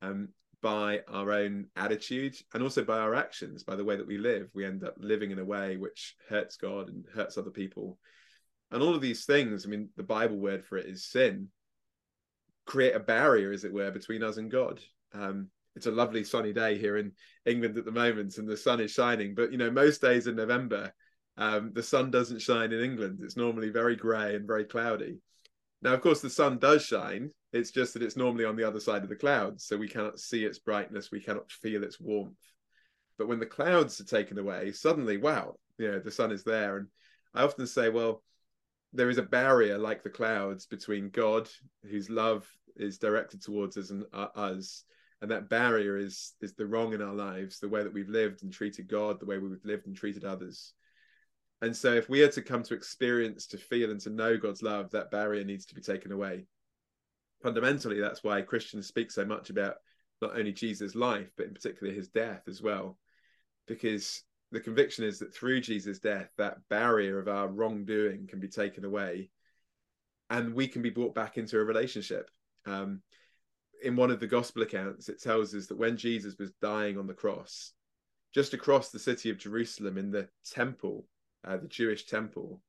Um, 0.02 0.30
by 0.64 1.02
our 1.10 1.34
own 1.34 1.68
attitude 1.76 2.36
and 2.54 2.64
also 2.64 2.86
by 2.86 2.98
our 2.98 3.14
actions, 3.14 3.64
by 3.64 3.76
the 3.76 3.84
way 3.84 3.98
that 3.98 4.08
we 4.08 4.18
live. 4.18 4.50
We 4.56 4.66
end 4.66 4.84
up 4.84 4.96
living 4.98 5.30
in 5.30 5.38
a 5.38 5.46
way 5.46 5.76
which 5.76 6.16
hurts 6.30 6.56
God 6.56 6.88
and 6.88 7.04
hurts 7.14 7.38
other 7.38 7.52
people. 7.52 8.00
And 8.72 8.82
all 8.82 8.96
of 8.96 9.02
these 9.02 9.26
things, 9.26 9.66
I 9.66 9.70
mean, 9.70 9.90
the 9.98 10.04
Bible 10.04 10.38
word 10.38 10.66
for 10.66 10.78
it 10.78 10.88
is 10.88 11.06
sin, 11.06 11.50
create 12.66 12.96
a 12.96 13.00
barrier, 13.00 13.52
as 13.52 13.66
it 13.66 13.74
were, 13.74 13.92
between 13.92 14.24
us 14.24 14.38
and 14.38 14.50
God. 14.50 14.80
Um, 15.14 15.50
it's 15.76 15.86
a 15.86 15.92
lovely 15.92 16.24
sunny 16.24 16.54
day 16.54 16.78
here 16.78 16.98
in 16.98 17.12
England 17.46 17.78
at 17.78 17.84
the 17.84 17.92
moment, 17.92 18.38
and 18.38 18.48
the 18.48 18.56
sun 18.56 18.80
is 18.80 18.92
shining. 18.92 19.36
But 19.36 19.52
you 19.52 19.58
know, 19.58 19.70
most 19.70 20.02
days 20.02 20.28
in 20.28 20.38
November, 20.38 20.94
um, 21.36 21.72
the 21.74 21.84
sun 21.84 22.10
doesn't 22.10 22.42
shine 22.42 22.72
in 22.72 22.82
England. 22.82 23.20
It's 23.22 23.36
normally 23.36 23.70
very 23.70 23.98
grey 23.98 24.36
and 24.36 24.48
very 24.48 24.64
cloudy. 24.64 25.20
Now, 25.84 25.94
of 25.94 26.02
course, 26.02 26.22
the 26.22 26.30
sun 26.30 26.60
does 26.60 26.86
shine, 26.86 27.32
it's 27.52 27.72
just 27.72 27.94
that 27.94 28.02
it's 28.02 28.16
normally 28.16 28.46
on 28.46 28.56
the 28.56 28.64
other 28.64 28.80
side 28.80 29.04
of 29.04 29.10
the 29.10 29.18
clouds, 29.18 29.66
so 29.66 29.76
we 29.76 29.90
cannot 29.90 30.18
see 30.18 30.46
its 30.46 30.58
brightness, 30.58 31.12
we 31.12 31.20
cannot 31.20 31.52
feel 31.52 31.84
its 31.84 32.00
warmth. 32.00 32.40
But 33.18 33.28
when 33.28 33.40
the 33.40 33.46
clouds 33.46 34.00
are 34.00 34.06
taken 34.06 34.38
away, 34.38 34.72
suddenly, 34.72 35.18
wow, 35.18 35.56
you 35.78 35.92
know, 35.92 36.00
the 36.00 36.10
sun 36.10 36.32
is 36.32 36.44
there. 36.44 36.78
And 36.78 36.88
I 37.34 37.44
often 37.44 37.68
say, 37.68 37.90
well, 37.90 38.24
there 38.94 39.10
is 39.10 39.18
a 39.18 39.24
barrier 39.24 39.78
like 39.78 40.04
the 40.04 40.10
clouds 40.10 40.66
between 40.66 41.10
God, 41.10 41.50
whose 41.90 42.10
love 42.10 42.50
is 42.78 42.98
directed 42.98 43.42
towards 43.42 43.76
us 43.76 43.90
and 43.90 44.06
uh, 44.14 44.28
us, 44.36 44.86
and 45.22 45.30
that 45.32 45.50
barrier 45.50 45.98
is 45.98 46.34
is 46.42 46.54
the 46.54 46.66
wrong 46.66 46.94
in 46.94 47.02
our 47.02 47.14
lives, 47.14 47.60
the 47.60 47.70
way 47.70 47.84
that 47.84 47.94
we've 47.94 48.10
lived 48.10 48.44
and 48.44 48.54
treated 48.54 48.88
God, 48.88 49.20
the 49.20 49.26
way 49.26 49.38
we've 49.38 49.66
lived 49.66 49.88
and 49.88 49.96
treated 49.96 50.24
others. 50.24 50.74
And 51.64 51.76
so, 51.76 51.94
if 51.94 52.10
we 52.10 52.22
are 52.24 52.32
to 52.32 52.42
come 52.42 52.62
to 52.64 52.74
experience, 52.74 53.48
to 53.48 53.58
feel, 53.58 53.90
and 53.90 54.00
to 54.02 54.10
know 54.10 54.36
God's 54.38 54.62
love, 54.62 54.92
that 54.92 55.12
barrier 55.12 55.46
needs 55.46 55.66
to 55.68 55.76
be 55.76 55.82
taken 55.82 56.12
away 56.12 56.46
fundamentally, 57.42 58.00
that's 58.00 58.24
why 58.24 58.42
Christians 58.42 58.88
speak 58.88 59.12
so 59.12 59.26
much 59.26 59.50
about 59.50 59.76
not 60.22 60.38
only 60.38 60.52
Jesus' 60.52 60.96
life, 60.96 61.30
but 61.38 61.46
in 61.46 61.54
particular 61.54 61.94
his 61.94 62.08
death 62.08 62.44
as 62.48 62.62
well. 62.62 62.98
Because 63.68 64.24
the 64.52 64.60
conviction 64.60 65.04
is 65.04 65.20
that 65.20 65.34
through 65.34 65.62
Jesus' 65.62 66.00
death, 66.00 66.30
that 66.38 66.58
barrier 66.70 67.20
of 67.20 67.28
our 67.28 67.48
wrongdoing 67.48 68.28
can 68.28 68.40
be 68.40 68.48
taken 68.48 68.86
away. 68.86 69.30
and 70.30 70.54
we 70.54 70.68
can 70.68 70.82
be 70.82 70.90
brought 70.90 71.14
back 71.14 71.38
into 71.38 71.60
a 71.60 71.64
relationship. 71.64 72.32
Um, 72.66 73.02
in 73.84 73.96
one 73.96 74.10
of 74.12 74.20
the 74.20 74.28
gospel 74.28 74.64
accounts, 74.64 75.10
it 75.10 75.22
tells 75.22 75.54
us 75.54 75.68
that 75.68 75.78
when 75.78 75.98
Jesus 75.98 76.36
was 76.40 76.52
dying 76.62 76.98
on 76.98 77.08
the 77.08 77.14
cross, 77.14 77.74
just 78.34 78.54
across 78.54 78.90
the 78.90 79.00
city 79.00 79.30
of 79.30 79.38
Jerusalem 79.38 79.98
in 79.98 80.12
the 80.12 80.28
temple, 80.46 81.06
uh, 81.46 81.58
the 81.58 81.68
Jewish 81.68 82.06
temple, 82.06 82.62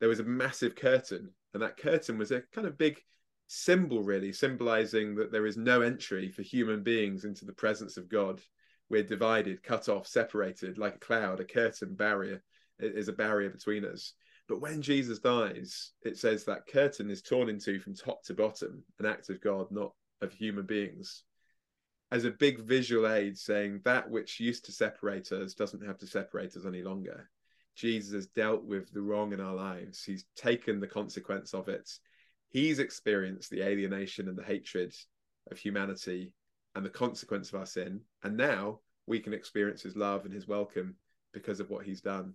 there 0.00 0.08
was 0.08 0.20
a 0.20 0.24
massive 0.24 0.74
curtain, 0.74 1.30
and 1.54 1.62
that 1.62 1.76
curtain 1.76 2.18
was 2.18 2.30
a 2.30 2.42
kind 2.52 2.66
of 2.66 2.78
big 2.78 3.00
symbol, 3.46 4.02
really, 4.02 4.32
symbolizing 4.32 5.14
that 5.16 5.32
there 5.32 5.46
is 5.46 5.56
no 5.56 5.80
entry 5.80 6.30
for 6.30 6.42
human 6.42 6.82
beings 6.82 7.24
into 7.24 7.44
the 7.44 7.52
presence 7.52 7.96
of 7.96 8.08
God. 8.08 8.40
We're 8.88 9.02
divided, 9.02 9.62
cut 9.62 9.88
off, 9.88 10.06
separated, 10.06 10.78
like 10.78 10.96
a 10.96 11.00
cloud, 11.00 11.40
a 11.40 11.44
curtain 11.44 11.94
barrier 11.94 12.42
is 12.78 13.08
a 13.08 13.12
barrier 13.12 13.50
between 13.50 13.84
us. 13.84 14.12
But 14.48 14.60
when 14.60 14.82
Jesus 14.82 15.18
dies, 15.18 15.92
it 16.02 16.18
says 16.18 16.44
that 16.44 16.66
curtain 16.66 17.10
is 17.10 17.22
torn 17.22 17.48
into 17.48 17.80
from 17.80 17.94
top 17.94 18.22
to 18.24 18.34
bottom, 18.34 18.84
an 18.98 19.06
act 19.06 19.28
of 19.28 19.40
God, 19.40 19.70
not 19.70 19.92
of 20.20 20.32
human 20.32 20.66
beings. 20.66 21.24
As 22.12 22.24
a 22.24 22.30
big 22.30 22.60
visual 22.60 23.08
aid 23.08 23.36
saying 23.36 23.80
that 23.84 24.08
which 24.08 24.38
used 24.38 24.64
to 24.66 24.72
separate 24.72 25.32
us 25.32 25.54
doesn't 25.54 25.84
have 25.84 25.98
to 25.98 26.06
separate 26.06 26.56
us 26.56 26.64
any 26.64 26.82
longer. 26.82 27.28
Jesus 27.76 28.14
has 28.14 28.26
dealt 28.28 28.64
with 28.64 28.92
the 28.92 29.02
wrong 29.02 29.32
in 29.32 29.40
our 29.40 29.54
lives. 29.54 30.02
He's 30.02 30.24
taken 30.34 30.80
the 30.80 30.86
consequence 30.86 31.52
of 31.52 31.68
it. 31.68 31.90
He's 32.48 32.78
experienced 32.78 33.50
the 33.50 33.62
alienation 33.62 34.28
and 34.28 34.36
the 34.36 34.42
hatred 34.42 34.94
of 35.50 35.58
humanity 35.58 36.32
and 36.74 36.84
the 36.84 36.90
consequence 36.90 37.50
of 37.50 37.56
our 37.56 37.66
sin. 37.66 38.00
And 38.22 38.36
now 38.36 38.80
we 39.06 39.20
can 39.20 39.34
experience 39.34 39.82
his 39.82 39.96
love 39.96 40.24
and 40.24 40.32
his 40.32 40.48
welcome 40.48 40.96
because 41.32 41.60
of 41.60 41.68
what 41.68 41.84
he's 41.84 42.00
done. 42.00 42.32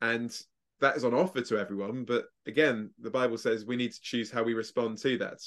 And 0.00 0.36
that 0.80 0.96
is 0.96 1.04
on 1.04 1.14
offer 1.14 1.40
to 1.42 1.58
everyone. 1.58 2.04
But 2.04 2.26
again, 2.46 2.90
the 3.00 3.10
Bible 3.10 3.38
says 3.38 3.64
we 3.64 3.76
need 3.76 3.92
to 3.92 4.00
choose 4.00 4.30
how 4.30 4.42
we 4.42 4.54
respond 4.54 4.98
to 4.98 5.16
that. 5.18 5.38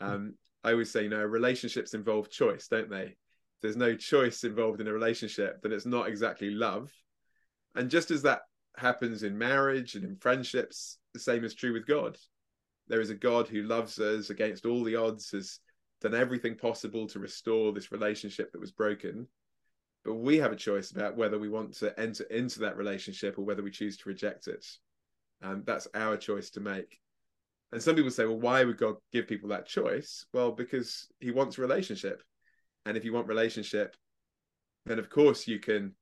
Um, 0.00 0.34
I 0.64 0.72
always 0.72 0.90
say, 0.90 1.02
you 1.02 1.10
know, 1.10 1.22
relationships 1.22 1.94
involve 1.94 2.30
choice, 2.30 2.68
don't 2.68 2.90
they? 2.90 3.02
If 3.02 3.16
there's 3.60 3.76
no 3.76 3.96
choice 3.96 4.44
involved 4.44 4.80
in 4.80 4.88
a 4.88 4.92
relationship, 4.92 5.60
then 5.62 5.72
it's 5.72 5.86
not 5.86 6.08
exactly 6.08 6.50
love. 6.50 6.92
And 7.74 7.90
just 7.90 8.10
as 8.10 8.22
that 8.22 8.42
happens 8.76 9.22
in 9.22 9.36
marriage 9.36 9.94
and 9.94 10.04
in 10.04 10.16
friendships, 10.16 10.98
the 11.14 11.20
same 11.20 11.44
is 11.44 11.54
true 11.54 11.72
with 11.72 11.86
God. 11.86 12.16
There 12.88 13.00
is 13.00 13.10
a 13.10 13.14
God 13.14 13.48
who 13.48 13.62
loves 13.62 13.98
us 13.98 14.30
against 14.30 14.66
all 14.66 14.82
the 14.84 14.96
odds, 14.96 15.30
has 15.30 15.60
done 16.00 16.14
everything 16.14 16.56
possible 16.56 17.06
to 17.08 17.18
restore 17.18 17.72
this 17.72 17.92
relationship 17.92 18.52
that 18.52 18.60
was 18.60 18.72
broken. 18.72 19.28
But 20.04 20.14
we 20.14 20.38
have 20.38 20.52
a 20.52 20.56
choice 20.56 20.90
about 20.90 21.16
whether 21.16 21.38
we 21.38 21.48
want 21.48 21.74
to 21.74 21.98
enter 21.98 22.24
into 22.24 22.60
that 22.60 22.76
relationship 22.76 23.38
or 23.38 23.42
whether 23.42 23.62
we 23.62 23.70
choose 23.70 23.96
to 23.98 24.08
reject 24.08 24.48
it. 24.48 24.66
And 25.40 25.64
that's 25.64 25.86
our 25.94 26.16
choice 26.16 26.50
to 26.50 26.60
make. 26.60 26.98
And 27.70 27.82
some 27.82 27.94
people 27.94 28.10
say, 28.10 28.26
well, 28.26 28.40
why 28.40 28.64
would 28.64 28.78
God 28.78 28.96
give 29.12 29.28
people 29.28 29.48
that 29.50 29.66
choice? 29.66 30.26
Well, 30.32 30.52
because 30.52 31.08
he 31.20 31.30
wants 31.30 31.56
relationship. 31.56 32.22
And 32.84 32.96
if 32.96 33.04
you 33.04 33.12
want 33.12 33.28
relationship, 33.28 33.96
then 34.84 34.98
of 34.98 35.08
course 35.08 35.46
you 35.46 35.60
can 35.60 35.94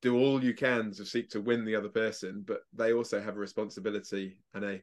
do 0.00 0.16
all 0.16 0.42
you 0.42 0.54
can 0.54 0.92
to 0.92 1.04
seek 1.04 1.28
to 1.30 1.40
win 1.40 1.64
the 1.64 1.74
other 1.74 1.88
person, 1.88 2.44
but 2.46 2.60
they 2.72 2.92
also 2.92 3.20
have 3.20 3.36
a 3.36 3.40
responsibility 3.40 4.38
and 4.54 4.64
a 4.64 4.82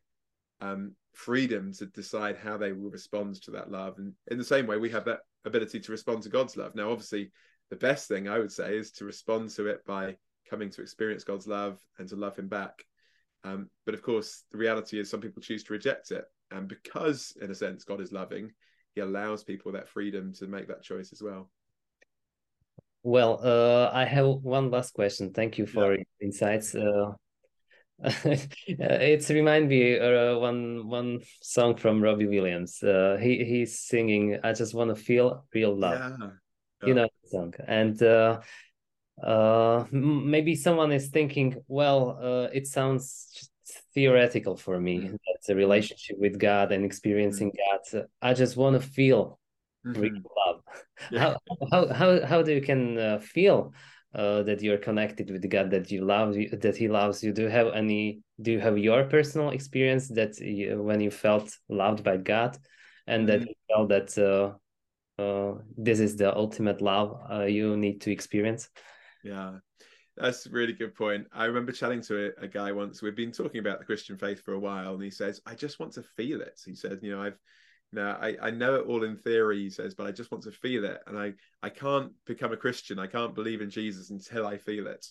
um, 0.61 0.93
freedom 1.13 1.73
to 1.73 1.85
decide 1.87 2.37
how 2.37 2.57
they 2.57 2.73
will 2.73 2.89
respond 2.89 3.41
to 3.41 3.51
that 3.51 3.71
love. 3.71 3.97
And 3.97 4.13
in 4.29 4.37
the 4.37 4.43
same 4.43 4.67
way, 4.67 4.77
we 4.77 4.89
have 4.89 5.05
that 5.05 5.21
ability 5.45 5.79
to 5.79 5.91
respond 5.91 6.23
to 6.23 6.29
God's 6.29 6.57
love. 6.57 6.75
Now, 6.75 6.91
obviously, 6.91 7.31
the 7.69 7.75
best 7.75 8.07
thing 8.07 8.27
I 8.27 8.39
would 8.39 8.51
say 8.51 8.77
is 8.77 8.91
to 8.93 9.05
respond 9.05 9.49
to 9.51 9.67
it 9.67 9.85
by 9.85 10.17
coming 10.49 10.69
to 10.71 10.81
experience 10.81 11.23
God's 11.23 11.47
love 11.47 11.79
and 11.97 12.07
to 12.09 12.15
love 12.15 12.37
Him 12.37 12.47
back. 12.47 12.85
Um, 13.43 13.69
but 13.85 13.95
of 13.95 14.01
course, 14.01 14.43
the 14.51 14.57
reality 14.57 14.99
is 14.99 15.09
some 15.09 15.21
people 15.21 15.41
choose 15.41 15.63
to 15.65 15.73
reject 15.73 16.11
it. 16.11 16.25
And 16.51 16.67
because, 16.67 17.37
in 17.41 17.51
a 17.51 17.55
sense, 17.55 17.83
God 17.83 18.01
is 18.01 18.11
loving, 18.11 18.51
He 18.93 19.01
allows 19.01 19.43
people 19.43 19.71
that 19.73 19.89
freedom 19.89 20.33
to 20.33 20.47
make 20.47 20.67
that 20.67 20.83
choice 20.83 21.11
as 21.11 21.21
well. 21.21 21.49
Well, 23.05 23.39
uh, 23.43 23.91
I 23.93 24.05
have 24.05 24.25
one 24.25 24.71
last 24.71 24.95
question. 24.95 25.31
Thank 25.31 25.59
you 25.59 25.67
for 25.67 25.93
yeah. 25.93 26.03
insights. 26.19 26.73
Uh, 26.73 27.11
it's 28.03 29.29
remind 29.29 29.69
me 29.69 29.99
uh, 29.99 30.39
one 30.39 30.87
one 30.87 31.19
song 31.39 31.75
from 31.75 32.01
Robbie 32.01 32.25
Williams. 32.25 32.81
Uh, 32.81 33.17
he 33.21 33.45
he's 33.45 33.77
singing 33.79 34.39
"I 34.43 34.53
Just 34.53 34.73
Want 34.73 34.89
to 34.89 34.95
Feel 34.95 35.45
Real 35.53 35.77
Love." 35.77 36.17
Yeah. 36.19 36.29
You 36.87 36.93
know 36.95 37.07
the 37.21 37.29
song, 37.29 37.53
and 37.67 38.01
uh, 38.01 38.41
uh, 39.21 39.85
maybe 39.91 40.55
someone 40.55 40.91
is 40.91 41.09
thinking, 41.09 41.63
well, 41.67 42.17
uh, 42.19 42.49
it 42.51 42.65
sounds 42.65 43.51
theoretical 43.93 44.57
for 44.57 44.79
me. 44.79 44.97
Mm-hmm. 44.97 45.15
That's 45.27 45.49
a 45.49 45.55
relationship 45.55 46.17
with 46.19 46.39
God 46.39 46.71
and 46.71 46.83
experiencing 46.83 47.51
mm-hmm. 47.51 47.97
God. 47.97 48.07
I 48.19 48.33
just 48.33 48.57
want 48.57 48.81
to 48.81 48.87
feel 48.87 49.39
mm-hmm. 49.85 50.17
love. 50.47 50.61
Yeah. 51.11 51.19
How, 51.19 51.37
how 51.71 51.93
how 51.93 52.25
how 52.25 52.41
do 52.41 52.53
you 52.53 52.61
can 52.61 52.97
uh, 52.97 53.19
feel 53.19 53.73
uh, 54.13 54.43
that 54.43 54.61
you're 54.61 54.77
connected 54.77 55.29
with 55.29 55.47
God, 55.49 55.69
that 55.71 55.91
you 55.91 56.05
love, 56.05 56.35
that 56.35 56.77
He 56.77 56.87
loves 56.87 57.21
you? 57.23 57.33
Do 57.33 57.43
you 57.43 57.49
have 57.49 57.73
any? 57.73 58.21
Do 58.41 58.51
you 58.51 58.59
have 58.59 58.77
your 58.77 59.03
personal 59.03 59.49
experience 59.49 60.07
that 60.09 60.39
you, 60.39 60.81
when 60.81 61.01
you 61.01 61.11
felt 61.11 61.51
loved 61.69 62.03
by 62.03 62.17
God, 62.17 62.57
and 63.07 63.27
mm-hmm. 63.27 63.39
that 63.39 63.47
you 63.47 63.55
felt 63.69 63.89
that 63.89 64.17
uh, 64.17 65.21
uh, 65.21 65.55
this 65.77 65.99
is 65.99 66.15
the 66.15 66.35
ultimate 66.35 66.81
love 66.81 67.19
uh, 67.29 67.43
you 67.43 67.77
need 67.77 68.01
to 68.01 68.11
experience? 68.11 68.69
Yeah, 69.23 69.59
that's 70.17 70.45
a 70.45 70.49
really 70.49 70.73
good 70.73 70.95
point. 70.95 71.27
I 71.33 71.45
remember 71.45 71.71
chatting 71.71 72.01
to 72.03 72.27
a, 72.27 72.45
a, 72.45 72.47
guy 72.47 72.71
once. 72.71 73.01
We've 73.01 73.15
been 73.15 73.31
talking 73.31 73.59
about 73.59 73.79
the 73.79 73.85
Christian 73.85 74.17
faith 74.17 74.41
for 74.41 74.53
a 74.53 74.59
while, 74.59 74.93
and 74.93 75.03
he 75.03 75.11
says, 75.11 75.41
"I 75.45 75.55
just 75.55 75.79
want 75.79 75.93
to 75.93 76.03
feel 76.15 76.41
it." 76.41 76.59
He 76.65 76.75
said, 76.75 76.99
"You 77.01 77.11
know, 77.11 77.21
I've, 77.21 77.37
know, 77.95 78.17
I, 78.21 78.35
I 78.41 78.51
know 78.51 78.75
it 78.75 78.85
all 78.87 79.03
in 79.03 79.17
theory." 79.17 79.59
He 79.59 79.69
says, 79.69 79.95
"But 79.95 80.07
I 80.07 80.11
just 80.11 80.31
want 80.31 80.43
to 80.43 80.51
feel 80.51 80.85
it, 80.85 81.01
and 81.07 81.17
I 81.17 81.33
I 81.63 81.69
can't 81.69 82.11
become 82.25 82.51
a 82.53 82.57
Christian. 82.57 82.99
I 82.99 83.07
can't 83.07 83.35
believe 83.35 83.61
in 83.61 83.69
Jesus 83.69 84.11
until 84.11 84.45
I 84.45 84.57
feel 84.57 84.87
it." 84.87 85.05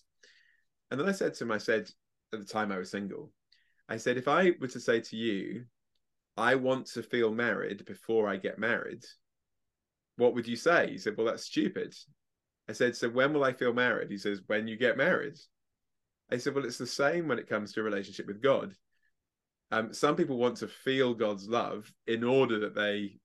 And 0.91 1.01
then 1.01 1.09
I 1.09 1.13
said 1.13 1.35
to 1.35 1.45
him, 1.45 1.51
I 1.51 1.59
said 1.59 1.91
at 2.33 2.39
the 2.39 2.45
time 2.45 2.71
I 2.71 2.79
was 2.79 2.91
single, 2.91 3.33
I 3.89 3.97
said, 3.97 4.17
if 4.17 4.29
I 4.29 4.53
were 4.61 4.69
to 4.69 4.81
say 4.81 5.01
to 5.01 5.17
you, 5.17 5.65
I 6.37 6.55
want 6.55 6.87
to 6.89 7.03
feel 7.03 7.33
married 7.33 7.85
before 7.85 8.29
I 8.29 8.37
get 8.37 8.59
married, 8.59 9.05
what 10.17 10.35
would 10.35 10.47
you 10.47 10.57
say? 10.57 10.91
He 10.91 10.99
said, 10.99 11.17
Well, 11.17 11.27
that's 11.27 11.45
stupid. 11.45 11.95
I 12.69 12.73
said, 12.73 12.97
So 12.97 13.09
when 13.09 13.33
will 13.33 13.45
I 13.45 13.53
feel 13.53 13.73
married? 13.73 14.11
He 14.11 14.19
says, 14.19 14.41
When 14.47 14.67
you 14.67 14.77
get 14.77 14.97
married. 14.97 15.37
I 16.31 16.39
said, 16.39 16.55
Well, 16.55 16.65
it's 16.65 16.79
the 16.79 16.87
same 16.87 17.29
when 17.29 17.39
it 17.39 17.49
comes 17.49 17.73
to 17.73 17.81
a 17.81 17.85
relationship 17.85 18.27
with 18.27 18.43
God. 18.43 18.75
Um, 19.75 19.93
some 19.93 20.15
people 20.15 20.37
want 20.37 20.59
to 20.59 20.69
feel 20.69 21.15
God's 21.15 21.49
love 21.49 21.93
in 22.07 22.23
order 22.23 22.61
that 22.61 22.77
they 22.77 23.19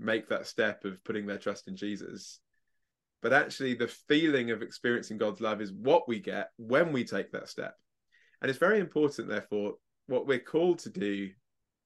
make 0.00 0.28
that 0.28 0.48
step 0.48 0.84
of 0.84 1.02
putting 1.04 1.26
their 1.26 1.38
trust 1.38 1.68
in 1.68 1.76
Jesus. 1.76 2.40
But 3.22 3.32
actually, 3.32 3.74
the 3.74 3.86
feeling 3.86 4.50
of 4.50 4.62
experiencing 4.62 5.16
God's 5.16 5.40
love 5.40 5.60
is 5.60 5.72
what 5.72 6.08
we 6.08 6.18
get 6.18 6.50
when 6.56 6.90
we 6.90 7.04
take 7.04 7.30
that 7.30 7.48
step. 7.48 7.76
And 8.40 8.50
it's 8.50 8.58
very 8.58 8.80
important, 8.80 9.28
therefore, 9.28 9.74
what 10.08 10.26
we're 10.26 10.40
called 10.40 10.80
to 10.80 10.90
do 10.90 11.30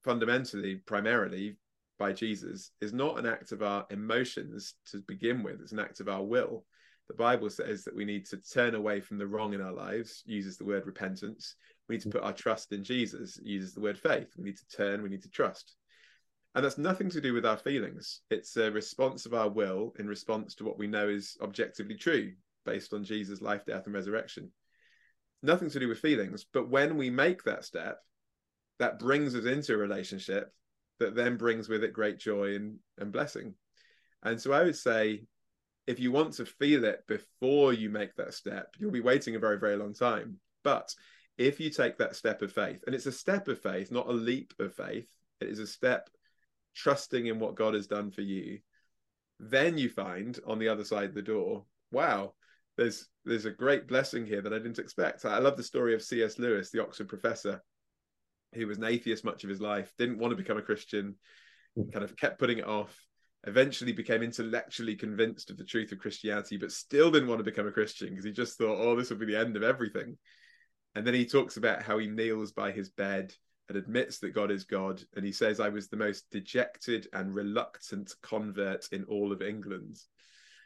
fundamentally, 0.03 0.77
primarily 0.87 1.59
by 1.99 2.15
Jesus, 2.15 2.71
is 2.81 2.95
not 2.95 3.19
an 3.19 3.27
act 3.27 3.53
of 3.53 3.63
our 3.63 3.85
emotions 3.91 4.77
to 4.93 5.03
begin 5.07 5.43
with, 5.43 5.61
it's 5.61 5.73
an 5.73 5.79
act 5.79 6.01
of 6.01 6.09
our 6.09 6.23
will 6.23 6.65
the 7.09 7.15
Bible 7.15 7.51
says 7.51 7.85
that 7.85 7.95
we 7.95 8.05
need 8.05 8.27
to 8.27 8.37
turn 8.39 8.75
away 8.75 9.01
from 9.01 9.19
the 9.19 9.27
wrong 9.27 9.55
in 9.55 9.61
our 9.61 9.73
lives, 9.73 10.23
uses 10.27 10.57
the 10.57 10.65
word 10.65 10.87
repentance. 10.87 11.55
We 11.89 11.97
need 11.97 12.03
to 12.03 12.09
mm. 12.09 12.13
put 12.13 12.23
our 12.23 12.33
trust 12.33 12.73
in 12.73 12.85
Jesus, 12.85 13.39
uses 13.43 13.75
the 13.75 13.81
word 13.81 13.99
faith. 13.99 14.29
We 14.37 14.45
need 14.45 14.59
to 14.59 14.77
turn, 14.77 15.03
we 15.03 15.09
need 15.09 15.23
to 15.23 15.31
trust. 15.31 15.77
And 16.55 16.65
that's 16.65 16.79
nothing 16.79 17.11
to 17.11 17.21
do 17.21 17.35
with 17.35 17.45
our 17.45 17.59
feelings. 17.59 18.23
It's 18.31 18.57
a 18.57 18.71
response 18.71 19.27
of 19.27 19.35
our 19.35 19.49
will 19.49 19.93
in 19.99 20.09
response 20.09 20.55
to 20.57 20.65
what 20.65 20.79
we 20.79 20.87
know 20.87 21.09
is 21.09 21.37
objectively 21.43 21.97
true 21.97 22.33
based 22.65 22.95
on 22.95 23.05
Jesus' 23.05 23.43
life, 23.43 23.67
death, 23.67 23.85
and 23.85 23.95
resurrection. 23.95 24.51
Nothing 25.43 25.69
to 25.71 25.79
do 25.79 25.89
with 25.89 25.99
feelings. 25.99 26.47
But 26.51 26.71
when 26.71 26.97
we 26.97 27.11
make 27.11 27.43
that 27.45 27.65
step, 27.65 27.99
that 28.79 28.99
brings 28.99 29.35
us 29.35 29.45
into 29.45 29.75
a 29.75 29.79
relationship 29.79 30.51
that 30.99 31.15
then 31.15 31.37
brings 31.37 31.69
with 31.69 31.85
it 31.85 31.93
great 31.93 32.19
joy 32.19 32.57
and, 32.57 32.79
and 32.99 33.13
blessing. 33.13 33.55
And 34.23 34.41
so 34.41 34.53
I 34.53 34.65
would 34.65 34.77
say 34.77 35.25
if 35.87 36.01
you 36.01 36.11
want 36.11 36.35
to 36.35 36.47
feel 36.47 36.85
it 36.85 37.07
before 37.07 37.73
you 37.73 37.91
make 37.91 38.15
that 38.17 38.35
step, 38.35 38.75
you'll 38.79 38.91
be 38.91 39.01
waiting 39.01 39.37
a 39.37 39.41
very, 39.41 39.59
very 39.59 39.77
long 39.77 39.95
time. 39.95 40.39
But 40.65 40.93
if 41.39 41.61
you 41.61 41.71
take 41.71 41.99
that 41.99 42.17
step 42.17 42.43
of 42.43 42.53
faith, 42.53 42.83
and 42.87 42.95
it's 42.95 43.07
a 43.07 43.13
step 43.13 43.49
of 43.49 43.61
faith, 43.61 43.91
not 43.91 44.09
a 44.09 44.13
leap 44.13 44.55
of 44.59 44.75
faith, 44.75 45.09
it 45.41 45.49
is 45.49 45.59
a 45.59 45.67
step 45.67 46.09
trusting 46.75 47.27
in 47.27 47.39
what 47.39 47.55
God 47.55 47.75
has 47.75 47.87
done 47.87 48.11
for 48.11 48.23
you, 48.23 48.59
then 49.39 49.77
you 49.77 49.89
find 49.89 50.39
on 50.47 50.59
the 50.59 50.69
other 50.69 50.85
side 50.85 51.11
of 51.11 51.15
the 51.15 51.23
door, 51.23 51.65
wow, 51.91 52.35
there's 52.77 53.09
there's 53.25 53.45
a 53.45 53.51
great 53.51 53.89
blessing 53.89 54.27
here 54.27 54.43
that 54.43 54.53
I 54.53 54.59
didn't 54.59 54.79
expect. 54.79 55.25
I 55.25 55.39
love 55.39 55.57
the 55.57 55.63
story 55.63 55.95
of 55.95 56.03
C.S. 56.03 56.39
Lewis, 56.39 56.71
the 56.71 56.83
Oxford 56.83 57.09
professor, 57.09 57.63
who 58.55 58.67
was 58.67 58.79
an 58.79 58.85
atheist 58.85 59.25
much 59.25 59.45
of 59.45 59.51
his 59.51 59.61
life, 59.61 59.93
didn't 59.99 60.19
want 60.19 60.31
to 60.31 60.37
become 60.37 60.59
a 60.59 60.63
Christian, 60.63 61.17
hmm. 61.75 61.91
kind 61.91 62.05
of 62.05 62.17
kept 62.17 62.39
putting 62.39 62.59
it 62.59 62.67
off 62.67 62.97
eventually 63.47 63.93
became 63.93 64.23
intellectually 64.23 64.97
convinced 64.97 65.51
of 65.51 65.57
the 65.57 65.65
truth 65.65 65.93
of 65.93 65.99
Christianity, 65.99 66.57
but 66.57 66.73
still 66.73 67.11
didn't 67.11 67.29
want 67.29 67.39
to 67.39 67.45
become 67.45 67.67
a 67.67 67.73
Christian 67.73 68.11
because 68.11 68.25
he 68.25 68.33
just 68.33 68.59
thought, 68.59 68.79
oh, 68.81 68.97
this 68.97 69.11
will 69.11 69.19
be 69.19 69.27
the 69.27 69.39
end 69.39 69.57
of 69.57 69.63
everything. 69.63 70.19
And 70.97 71.07
then 71.07 71.13
he 71.13 71.27
talks 71.27 71.59
about 71.59 71.83
how 71.83 71.99
he 71.99 72.07
kneels 72.07 72.53
by 72.53 72.73
his 72.73 72.89
bed 72.89 73.35
and 73.69 73.77
admits 73.77 74.19
that 74.21 74.35
God 74.35 74.51
is 74.51 74.65
God. 74.65 75.03
And 75.15 75.27
he 75.27 75.31
says, 75.31 75.61
I 75.61 75.69
was 75.69 75.89
the 75.89 75.97
most 75.99 76.25
dejected 76.31 77.07
and 77.13 77.35
reluctant 77.35 78.15
convert 78.23 78.89
in 78.93 79.05
all 79.05 79.31
of 79.31 79.43
England. 79.43 79.99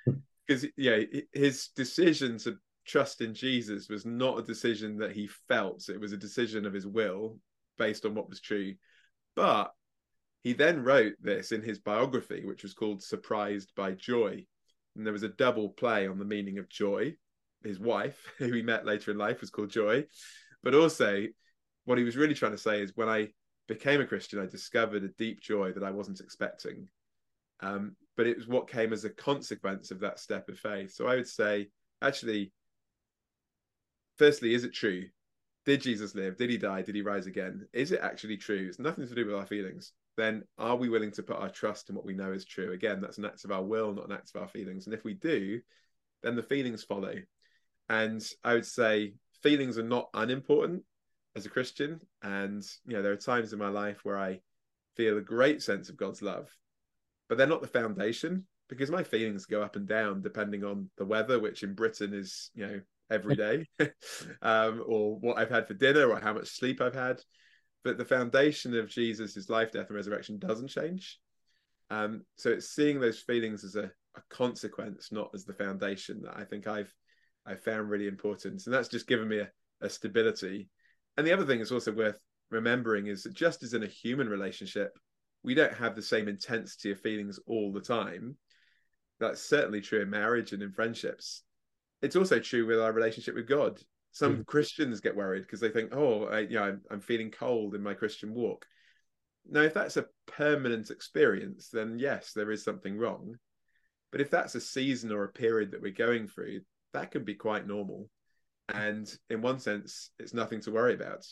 Because, 0.46 0.66
yeah, 0.76 0.98
his 1.32 1.68
decision 1.76 2.36
to 2.38 2.56
trust 2.84 3.20
in 3.20 3.34
Jesus 3.34 3.88
was 3.88 4.04
not 4.04 4.40
a 4.40 4.42
decision 4.42 4.98
that 4.98 5.12
he 5.12 5.28
felt, 5.46 5.88
it 5.88 6.00
was 6.00 6.12
a 6.12 6.16
decision 6.16 6.66
of 6.66 6.72
his 6.72 6.88
will 6.88 7.38
based 7.78 8.04
on 8.04 8.16
what 8.16 8.28
was 8.28 8.40
true. 8.40 8.74
But 9.36 9.72
he 10.42 10.52
then 10.54 10.82
wrote 10.82 11.12
this 11.20 11.52
in 11.52 11.62
his 11.62 11.78
biography, 11.78 12.44
which 12.44 12.64
was 12.64 12.74
called 12.74 13.00
Surprised 13.00 13.70
by 13.76 13.92
Joy. 13.92 14.44
And 14.96 15.06
there 15.06 15.12
was 15.12 15.22
a 15.22 15.28
double 15.28 15.68
play 15.68 16.08
on 16.08 16.18
the 16.18 16.24
meaning 16.24 16.58
of 16.58 16.68
joy. 16.68 17.14
His 17.64 17.78
wife, 17.78 18.18
who 18.38 18.52
he 18.52 18.62
met 18.62 18.86
later 18.86 19.10
in 19.10 19.18
life, 19.18 19.40
was 19.40 19.50
called 19.50 19.70
Joy. 19.70 20.04
But 20.62 20.74
also, 20.74 21.26
what 21.84 21.98
he 21.98 22.04
was 22.04 22.16
really 22.16 22.34
trying 22.34 22.52
to 22.52 22.58
say 22.58 22.80
is 22.80 22.96
when 22.96 23.08
I 23.08 23.28
became 23.68 24.00
a 24.00 24.06
Christian, 24.06 24.40
I 24.40 24.46
discovered 24.46 25.04
a 25.04 25.08
deep 25.08 25.40
joy 25.40 25.72
that 25.72 25.84
I 25.84 25.90
wasn't 25.90 26.20
expecting. 26.20 26.88
Um, 27.60 27.96
but 28.16 28.26
it 28.26 28.36
was 28.36 28.48
what 28.48 28.68
came 28.68 28.92
as 28.92 29.04
a 29.04 29.10
consequence 29.10 29.90
of 29.90 30.00
that 30.00 30.18
step 30.18 30.48
of 30.48 30.58
faith. 30.58 30.92
So 30.92 31.06
I 31.06 31.16
would 31.16 31.28
say, 31.28 31.68
actually, 32.02 32.52
firstly, 34.18 34.54
is 34.54 34.64
it 34.64 34.74
true? 34.74 35.04
Did 35.66 35.82
Jesus 35.82 36.14
live? 36.14 36.36
Did 36.36 36.50
he 36.50 36.56
die? 36.56 36.82
Did 36.82 36.94
he 36.94 37.02
rise 37.02 37.26
again? 37.26 37.66
Is 37.72 37.92
it 37.92 38.00
actually 38.02 38.38
true? 38.38 38.66
It's 38.68 38.78
nothing 38.78 39.06
to 39.06 39.14
do 39.14 39.26
with 39.26 39.34
our 39.34 39.46
feelings. 39.46 39.92
Then 40.16 40.42
are 40.58 40.76
we 40.76 40.88
willing 40.88 41.12
to 41.12 41.22
put 41.22 41.36
our 41.36 41.50
trust 41.50 41.90
in 41.90 41.94
what 41.94 42.04
we 42.04 42.14
know 42.14 42.32
is 42.32 42.44
true? 42.44 42.72
Again, 42.72 43.00
that's 43.00 43.18
an 43.18 43.24
act 43.24 43.44
of 43.44 43.52
our 43.52 43.62
will, 43.62 43.94
not 43.94 44.06
an 44.06 44.12
act 44.12 44.32
of 44.34 44.40
our 44.40 44.48
feelings. 44.48 44.86
And 44.86 44.94
if 44.94 45.04
we 45.04 45.14
do, 45.14 45.60
then 46.22 46.34
the 46.34 46.42
feelings 46.42 46.82
follow. 46.82 47.14
And 47.90 48.24
I 48.44 48.54
would 48.54 48.64
say 48.64 49.14
feelings 49.42 49.76
are 49.76 49.82
not 49.82 50.10
unimportant 50.14 50.84
as 51.34 51.44
a 51.44 51.50
Christian. 51.50 52.00
And, 52.22 52.64
you 52.86 52.94
know, 52.94 53.02
there 53.02 53.12
are 53.12 53.16
times 53.16 53.52
in 53.52 53.58
my 53.58 53.68
life 53.68 53.98
where 54.04 54.16
I 54.16 54.40
feel 54.96 55.18
a 55.18 55.22
great 55.22 55.60
sense 55.60 55.88
of 55.88 55.96
God's 55.96 56.22
love, 56.22 56.48
but 57.28 57.36
they're 57.36 57.48
not 57.48 57.62
the 57.62 57.68
foundation 57.68 58.46
because 58.68 58.92
my 58.92 59.02
feelings 59.02 59.44
go 59.44 59.60
up 59.60 59.74
and 59.74 59.88
down 59.88 60.22
depending 60.22 60.62
on 60.62 60.88
the 60.98 61.04
weather, 61.04 61.40
which 61.40 61.64
in 61.64 61.74
Britain 61.74 62.14
is, 62.14 62.52
you 62.54 62.64
know, 62.64 62.80
every 63.10 63.34
day, 63.34 63.66
um, 64.42 64.84
or 64.86 65.18
what 65.18 65.36
I've 65.36 65.50
had 65.50 65.66
for 65.66 65.74
dinner 65.74 66.08
or 66.08 66.20
how 66.20 66.32
much 66.32 66.48
sleep 66.48 66.80
I've 66.80 66.94
had. 66.94 67.20
But 67.82 67.98
the 67.98 68.04
foundation 68.04 68.78
of 68.78 68.88
Jesus' 68.88 69.50
life, 69.50 69.72
death, 69.72 69.88
and 69.88 69.96
resurrection 69.96 70.38
doesn't 70.38 70.68
change. 70.68 71.18
Um, 71.90 72.24
so 72.36 72.50
it's 72.50 72.70
seeing 72.70 73.00
those 73.00 73.18
feelings 73.18 73.64
as 73.64 73.74
a, 73.74 73.90
a 74.14 74.22
consequence, 74.28 75.10
not 75.10 75.30
as 75.34 75.44
the 75.44 75.54
foundation 75.54 76.22
that 76.22 76.36
I 76.36 76.44
think 76.44 76.68
I've 76.68 76.94
I 77.46 77.54
found 77.54 77.90
really 77.90 78.06
important. 78.06 78.64
And 78.66 78.74
that's 78.74 78.88
just 78.88 79.06
given 79.06 79.28
me 79.28 79.38
a, 79.38 79.50
a 79.80 79.88
stability 79.90 80.68
and 81.16 81.26
the 81.26 81.32
other 81.32 81.44
thing 81.44 81.58
that's 81.58 81.72
also 81.72 81.92
worth 81.92 82.18
remembering 82.50 83.06
is 83.06 83.24
that 83.24 83.34
just 83.34 83.62
as 83.62 83.74
in 83.74 83.82
a 83.82 83.88
human 83.88 84.28
relationship, 84.28 84.98
we 85.42 85.54
don't 85.54 85.74
have 85.74 85.94
the 85.94 86.02
same 86.02 86.28
intensity 86.28 86.90
of 86.90 87.00
feelings 87.00 87.38
all 87.46 87.72
the 87.72 87.80
time. 87.80 88.36
That's 89.18 89.42
certainly 89.42 89.80
true 89.80 90.00
in 90.00 90.10
marriage 90.10 90.52
and 90.52 90.62
in 90.62 90.72
friendships. 90.72 91.42
It's 92.02 92.16
also 92.16 92.38
true 92.38 92.66
with 92.66 92.80
our 92.80 92.92
relationship 92.92 93.34
with 93.34 93.46
God. 93.46 93.78
Some 94.12 94.38
mm. 94.38 94.46
Christians 94.46 95.00
get 95.00 95.14
worried 95.14 95.42
because 95.42 95.60
they 95.60 95.68
think, 95.68 95.94
"Oh, 95.94 96.24
I, 96.24 96.40
you 96.40 96.54
know, 96.54 96.64
I'm, 96.64 96.80
I'm 96.90 97.00
feeling 97.00 97.30
cold 97.30 97.74
in 97.74 97.82
my 97.82 97.94
Christian 97.94 98.32
walk." 98.32 98.64
Now, 99.46 99.60
if 99.60 99.74
that's 99.74 99.98
a 99.98 100.06
permanent 100.26 100.90
experience, 100.90 101.68
then 101.68 101.98
yes, 101.98 102.32
there 102.32 102.50
is 102.50 102.64
something 102.64 102.96
wrong. 102.96 103.36
But 104.10 104.20
if 104.20 104.30
that's 104.30 104.54
a 104.54 104.60
season 104.60 105.12
or 105.12 105.24
a 105.24 105.32
period 105.32 105.72
that 105.72 105.82
we're 105.82 105.92
going 105.92 106.26
through, 106.26 106.60
that 106.92 107.10
can 107.10 107.24
be 107.24 107.34
quite 107.34 107.66
normal. 107.66 108.08
And 108.72 109.12
in 109.28 109.42
one 109.42 109.58
sense 109.58 110.10
it's 110.18 110.34
nothing 110.34 110.60
to 110.62 110.72
worry 110.72 110.94
about. 110.94 111.26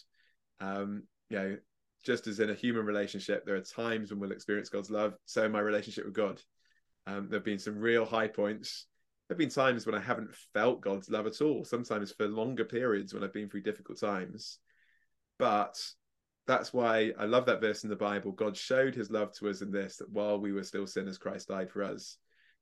Um 0.60 1.04
you 1.30 1.38
know 1.38 1.56
just 2.04 2.26
as 2.26 2.40
in 2.40 2.50
a 2.50 2.54
human 2.54 2.86
relationship 2.86 3.44
there 3.44 3.56
are 3.56 3.60
times 3.60 4.10
when 4.10 4.20
we'll 4.20 4.32
experience 4.32 4.68
god's 4.68 4.90
love. 4.90 5.14
So 5.24 5.44
in 5.44 5.52
my 5.52 5.60
relationship 5.60 6.04
with 6.04 6.14
god 6.14 6.40
um, 7.06 7.28
there 7.28 7.38
have 7.38 7.44
been 7.44 7.58
some 7.58 7.78
real 7.78 8.04
high 8.04 8.28
points. 8.28 8.86
There 9.28 9.34
have 9.34 9.38
been 9.38 9.48
times 9.48 9.86
when 9.86 9.94
i 9.94 10.00
haven't 10.00 10.34
felt 10.54 10.80
god's 10.80 11.10
love 11.10 11.26
at 11.26 11.40
all 11.40 11.64
sometimes 11.64 12.12
for 12.12 12.26
longer 12.28 12.64
periods 12.64 13.12
when 13.12 13.22
i've 13.22 13.32
been 13.32 13.48
through 13.48 13.62
difficult 13.62 13.98
times. 14.00 14.58
But 15.38 15.78
that's 16.46 16.72
why 16.72 17.12
i 17.18 17.24
love 17.24 17.46
that 17.46 17.60
verse 17.60 17.84
in 17.84 17.90
the 17.90 17.96
bible. 17.96 18.32
God 18.32 18.56
showed 18.56 18.94
his 18.94 19.10
love 19.10 19.32
to 19.34 19.48
us 19.48 19.60
in 19.62 19.70
this 19.70 19.96
that 19.96 20.10
while 20.10 20.38
we 20.38 20.52
were 20.52 20.64
still 20.64 20.86
sinners 20.86 21.18
christ 21.18 21.48
died 21.48 21.70
for 21.70 21.82
us. 21.82 22.16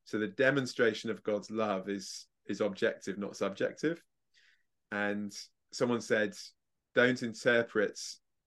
So 0.05 0.19
the 0.19 0.29
demonstration 0.29 1.11
of 1.11 1.23
god's 1.23 1.51
love 1.51 1.89
is 1.89 2.27
is 2.49 2.61
objective 2.61 3.19
not 3.19 3.37
subjective 3.37 4.03
and 4.93 5.33
someone 5.73 6.01
said, 6.01 6.35
don't 6.95 7.23
interpret 7.23 8.01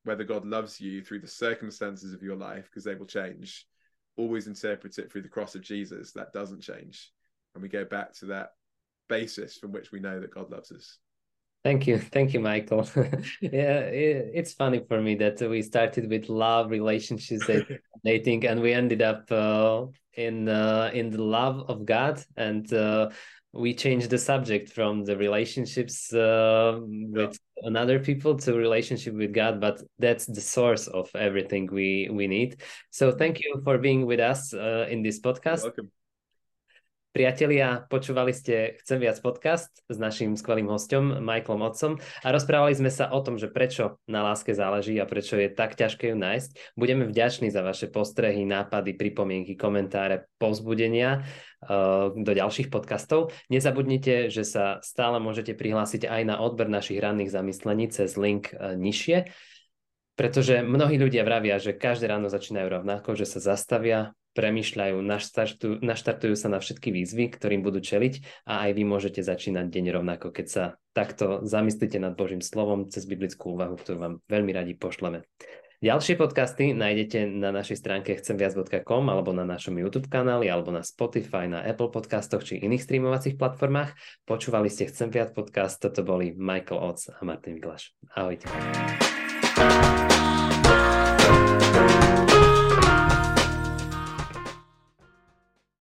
whether 0.03 0.23
God 0.23 0.45
loves 0.45 0.79
you 0.79 1.01
through 1.01 1.19
the 1.19 1.27
circumstances 1.27 2.13
of 2.13 2.23
your 2.23 2.35
life 2.35 2.65
because 2.65 2.83
they 2.83 2.95
will 2.95 3.05
change. 3.05 3.65
Always 4.17 4.47
interpret 4.47 4.97
it 4.97 5.12
through 5.12 5.23
the 5.23 5.29
cross 5.29 5.55
of 5.55 5.62
Jesus. 5.62 6.12
That 6.13 6.33
doesn't 6.33 6.62
change. 6.62 7.12
And 7.53 7.62
we 7.62 7.69
go 7.69 7.85
back 7.85 8.13
to 8.15 8.25
that 8.27 8.51
basis 9.07 9.57
from 9.57 9.71
which 9.71 9.91
we 9.91 9.99
know 9.99 10.19
that 10.19 10.33
God 10.33 10.49
loves 10.49 10.71
us. 10.71 10.97
Thank 11.63 11.88
you, 11.88 11.99
thank 11.99 12.33
you, 12.33 12.39
Michael. 12.39 12.89
yeah, 13.41 13.79
it, 13.81 14.31
it's 14.33 14.53
funny 14.53 14.81
for 14.88 15.01
me 15.01 15.15
that 15.15 15.41
we 15.41 15.62
started 15.62 16.09
with 16.09 16.29
love, 16.29 16.71
relationships, 16.71 17.49
dating, 18.05 18.45
and 18.45 18.62
we 18.62 18.71
ended 18.71 19.01
up 19.01 19.29
uh, 19.29 19.85
in 20.13 20.47
uh, 20.47 20.89
in 20.93 21.09
the 21.09 21.21
love 21.21 21.69
of 21.69 21.85
God, 21.85 22.23
and 22.38 22.71
uh, 22.71 23.09
we 23.53 23.73
changed 23.73 24.09
the 24.09 24.17
subject 24.17 24.69
from 24.69 25.03
the 25.03 25.17
relationships 25.17 26.13
uh, 26.13 26.79
with 26.81 27.39
yeah. 27.57 27.67
another 27.67 27.99
people 27.99 28.38
to 28.38 28.53
relationship 28.53 29.15
with 29.15 29.33
God, 29.33 29.59
but 29.59 29.81
that's 29.97 30.25
the 30.25 30.41
source 30.41 30.88
of 30.88 31.09
everything 31.15 31.67
we 31.71 32.09
we 32.12 32.27
need. 32.27 32.62
So 32.91 33.12
thank 33.12 33.39
you 33.39 33.62
for 33.63 33.77
being 33.77 34.05
with 34.05 34.19
us 34.19 34.53
uh, 34.53 34.88
in 34.89 35.01
this 35.01 35.19
podcast. 35.19 35.63
You're 35.63 35.71
welcome. 35.71 35.91
Priatelia, 37.10 37.89
počúvali 37.89 38.30
ste 38.38 38.78
Chcem 38.86 39.02
viac 39.02 39.17
podcast 39.17 39.74
s 39.89 39.98
našim 39.98 40.38
skvelým 40.38 40.69
hostom 40.69 41.17
Michaelom 41.26 41.65
Otcom 41.65 41.93
a 41.98 42.28
rozprávali 42.30 42.78
sme 42.78 42.93
sa 42.93 43.10
o 43.10 43.17
tom, 43.26 43.41
že 43.41 43.50
prečo 43.50 43.98
na 44.06 44.22
láske 44.22 44.54
záleží 44.54 44.93
a 45.02 45.10
prečo 45.10 45.34
je 45.34 45.50
tak 45.50 45.74
ťažké 45.74 46.13
ju 46.13 46.17
nájsť. 46.22 46.78
Budeme 46.78 47.10
vďační 47.10 47.50
za 47.50 47.65
vaše 47.65 47.89
postrehy, 47.89 48.45
nápady, 48.45 48.93
pripomienky, 48.93 49.58
komentáre, 49.58 50.30
povzbudenia 50.38 51.26
uh, 51.65 52.13
do 52.13 52.30
ďalších 52.30 52.69
podcastov. 52.69 53.34
Nezabudnite, 53.50 54.30
že 54.30 54.45
sa 54.45 54.78
stále 54.86 55.17
môžete 55.17 55.58
prihlásiť 55.58 56.06
aj 56.06 56.22
na 56.30 56.38
odber 56.38 56.69
našich 56.69 57.02
ranných 57.02 57.34
zamyslení 57.34 57.89
cez 57.89 58.22
link 58.22 58.54
uh, 58.54 58.78
nižšie 58.78 59.34
pretože 60.19 60.60
mnohí 60.60 60.99
ľudia 60.99 61.23
vravia, 61.23 61.63
že 61.63 61.71
každé 61.71 62.12
ráno 62.12 62.27
začínajú 62.27 62.67
rovnako, 62.67 63.15
že 63.15 63.23
sa 63.23 63.39
zastavia, 63.39 64.12
premyšľajú, 64.36 64.99
naštartujú, 64.99 65.73
naštartujú 65.79 66.36
sa 66.36 66.51
na 66.51 66.60
všetky 66.60 66.91
výzvy, 66.91 67.32
ktorým 67.32 67.63
budú 67.63 67.79
čeliť 67.79 68.43
a 68.43 68.67
aj 68.67 68.71
vy 68.75 68.84
môžete 68.84 69.23
začínať 69.23 69.71
deň 69.71 69.86
rovnako, 69.95 70.36
keď 70.36 70.47
sa 70.51 70.63
takto 70.91 71.47
zamyslíte 71.47 72.03
nad 72.03 72.19
Božím 72.19 72.43
slovom 72.43 72.91
cez 72.91 73.08
biblickú 73.08 73.55
úvahu, 73.55 73.79
ktorú 73.79 73.97
vám 73.97 74.13
veľmi 74.27 74.51
radi 74.51 74.75
pošleme. 74.75 75.23
Ďalšie 75.79 76.19
podcasty 76.19 76.75
nájdete 76.75 77.23
na 77.39 77.55
našej 77.55 77.79
stránke 77.79 78.12
chcemviac.com 78.19 79.03
alebo 79.08 79.32
na 79.32 79.47
našom 79.47 79.79
YouTube 79.79 80.12
kanáli 80.12 80.51
alebo 80.51 80.75
na 80.75 80.84
Spotify, 80.84 81.47
na 81.47 81.63
Apple 81.63 81.88
podcastoch 81.88 82.43
či 82.43 82.60
iných 82.60 82.84
streamovacích 82.84 83.39
platformách. 83.39 83.95
Počúvali 84.27 84.67
ste 84.67 84.91
Chcem 84.91 85.08
viac 85.08 85.32
podcast, 85.32 85.79
toto 85.79 86.03
boli 86.03 86.36
Michael 86.36 86.84
Oates 86.84 87.08
a 87.08 87.23
Martin 87.23 87.63
Glaš. 87.63 87.95
Ahojte. 88.12 88.51